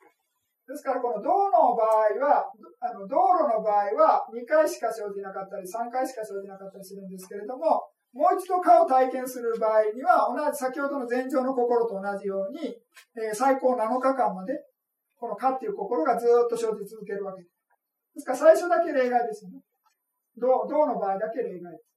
[0.72, 2.48] ですから、この道の場合は、
[2.80, 12.72] あの道路の場合は2回しか生じなかったり、3回しか生じなかったりするんですけれども、もう一度蚊を体験する場合には、同じ、先ほどの前情の心と同じように、
[13.18, 14.56] えー、最高7日間まで、
[15.18, 17.59] この蚊っていう心がずっと生じ続けるわけです。
[18.20, 19.64] ですから最初だけ例外ですよね。
[20.36, 21.88] 銅の場合だけ例外です。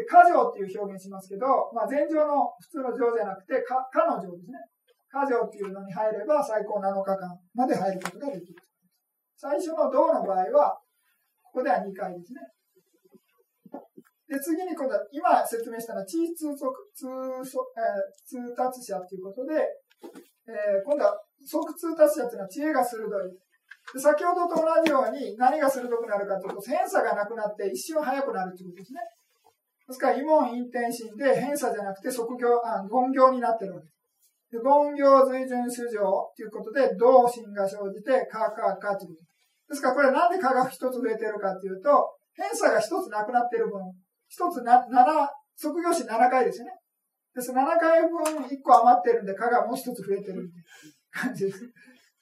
[0.00, 1.44] で、家情っていう表現しますけど、
[1.76, 4.56] まあ、前情の普通の情じゃなくて、か、かの情ですね。
[5.12, 8.56] 家情っていうのに入れば最高7日間まで入ることができる。
[9.36, 10.80] 最初の銅の場合は、
[11.44, 12.40] ここでは2回ですね。
[14.32, 17.44] で、次に今度は、今説明したのは、地位通則、通、えー、
[18.24, 19.60] 通達者ということで、
[20.48, 21.12] えー、今度は、
[21.44, 23.36] 即通達者というのは知恵が鋭い。
[23.98, 29.00] 先ほどと同じように何が鋭くなるかというと、偏差がなくなって一瞬速くなるということですね。
[29.88, 33.98] ですから、異門陰転心で偏差じゃなくて即行、あ、言行になってるわけです。
[34.52, 36.00] で言行随順主情
[36.36, 39.32] ということで、同心が生じて、かかかということです。
[39.68, 41.90] ですから、これなんでかが一つ増えてるかというと、
[42.34, 43.80] 偏差が一つなくなってる分、
[44.28, 46.72] 一つな、七、即行心7回ですよね。
[47.34, 47.52] です。
[47.52, 51.60] 7回分1個余ってるんで、かがもう一つ増えてるみたいな感じです。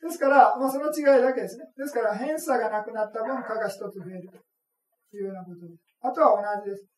[0.00, 1.64] ですから、まあ、その違いだけですね。
[1.76, 5.84] ですから、偏差がなくなった分、かが一つ増えるというようなことです。
[6.00, 6.88] あとは同じです。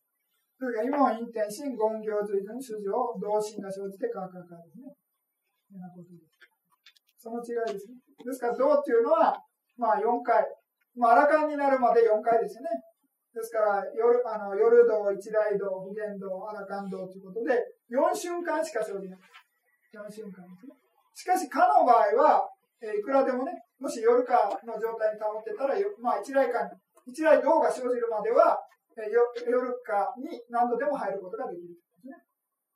[0.58, 4.94] それから、今は陰転心、言行随分、主情、同心が生じて、かかかですね。
[5.66, 6.38] というようなことです。
[7.18, 7.98] その違いですね。
[8.22, 9.34] ですから、道っていうのは、
[9.76, 10.46] まあ、4回。
[10.94, 12.70] まあ、アラカンになるまで4回ですよね。
[13.34, 17.58] ですから、夜、あの、夜道、一大道、普賢道、アラカン道ということで、
[17.90, 19.20] 4瞬間しか生じない。
[19.90, 20.74] 4瞬間ですね。
[21.14, 22.48] しかし、かの場合は、
[22.82, 26.66] え、いくらでもね、もし夜かの状態に保ってたら、まあ、一来間、
[27.06, 28.58] 一来銅が生じるまでは、
[28.98, 31.78] え、夜かに何度でも入ることができる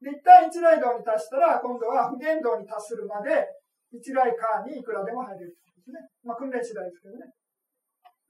[0.00, 3.44] でで、一旦一来道に達したら、今度は不言道に達するまで、
[3.90, 6.00] 一来かにいくらでも入れるですね。
[6.22, 7.30] まあ、訓練次第ですけどね。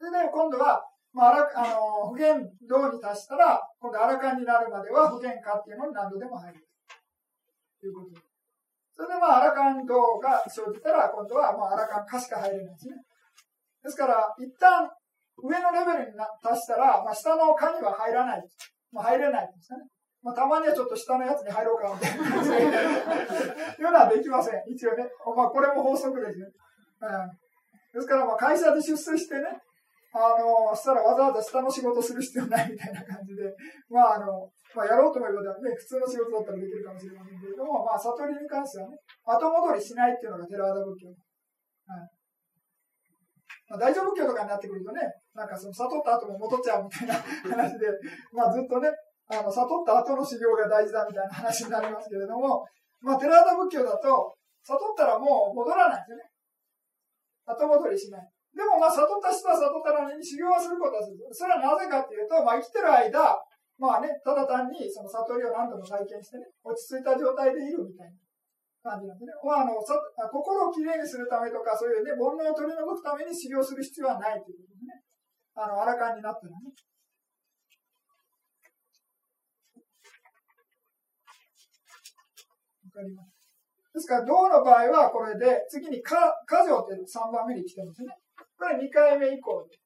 [0.01, 0.81] でね、今度は、
[1.12, 2.37] まあ、あの、不言
[2.68, 6.61] 道に達したら、今度、アラカンになるまでは不言かっていうのに何度でも入る。
[7.81, 8.36] ということです。
[8.97, 12.97] それでまあ、アラカン道が生じたら、今度はまあ、アラカン化しか入れないんですね。
[13.84, 14.88] ですから、一旦
[15.36, 18.42] 上のレベルに達したら、まあ、下の科には入らない。
[18.90, 19.84] まあ、入れないんですね。
[20.22, 24.62] まあ、たまにはちょっと下のやつに入ろうかみたいな感じで、いうのはできません。
[24.66, 25.05] 一応ね。
[25.36, 26.47] まあ、これも法則ですね。
[27.03, 29.61] うん、ですから、まあ、会社で出世してね、
[30.16, 33.44] あの、したらわざわざ下の仕事する必要ないみたいな感じで、
[33.90, 41.08] まあ、あの、まあ、やろうと思えばね、普通の仕事だったらできるかもしれませんけれども、まあ、悟りに関してはね、後戻りしないっていうのがテラワダ仏教。
[41.88, 42.16] はい。
[43.68, 45.00] まあ、大乗仏教とかになってくるとね、
[45.34, 47.86] なんかその悟った後も戻っちゃうみたいな話で、
[48.32, 48.88] まあずっとね、
[49.28, 52.64] あの、悟った後の修行が大事だみたいな話になりますけれども、
[53.02, 56.22] まあ、テラワダ仏教だと、悟ったらもう戻らないですよね。
[57.46, 58.36] 後戻りしない。
[58.57, 61.20] でもまあ悟った人は悟ったのに修行はすることはする。
[61.28, 63.36] それはなぜかっていうと、まあ生きてる間、
[63.76, 68.16] まあね、ただ単にその悟りを何度も体験してね、落ち着いた状態でいるみたいな
[68.96, 69.36] 感じなんですね。
[69.44, 75.04] まあ、あの心をきれいにするためとか、そういうね、煩悩を取り除くために修行する必要はないというね。
[75.52, 76.72] あの、あらかんになったらね。
[82.88, 83.36] わかります。
[83.92, 88.16] ですから、銅の場合はこれで、次にか、か条って3番目に来てますね。
[88.59, 89.76] これ2回目以降で。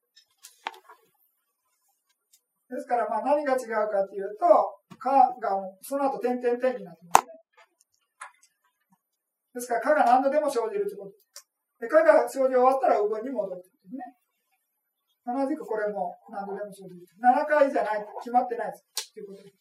[2.78, 4.46] すから、まあ何が違うかっていうと、
[4.96, 5.10] か
[5.42, 7.32] がその後点々点になってますね。
[9.54, 11.12] ですから、かが何度でも生じるということ。
[11.80, 14.14] で、かが生じ終わったら、うぶに戻るというね。
[15.26, 17.06] 同じくこれも何度でも生じる。
[17.18, 18.86] 7回じゃない、決まってないです。
[19.14, 19.60] ということです。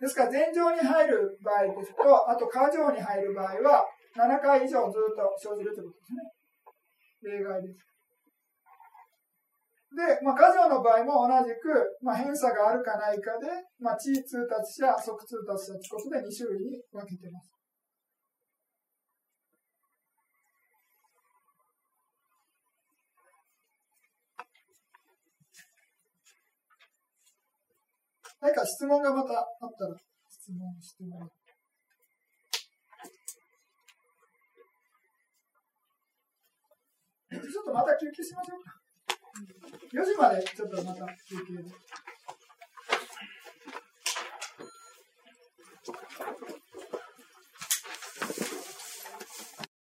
[0.00, 3.84] ですから、前場に入る場合ですと、あと下場に入る場合は、
[4.14, 7.38] 7回以上ずっと生じるということですね。
[7.38, 7.93] 例外です。
[9.94, 11.70] で、まあ、家場の場合も同じく、
[12.02, 13.46] まあ、偏差があるかないかで、
[13.78, 17.54] まあ、地通達者、即通達者ということで2種類に分けてます。
[28.40, 29.96] 何か質問がまたあったら
[30.28, 31.34] 質問してもらって。
[37.30, 38.83] ちょっとまた休憩しましょうか。
[39.92, 41.64] 4時までちょっとまた休憩で。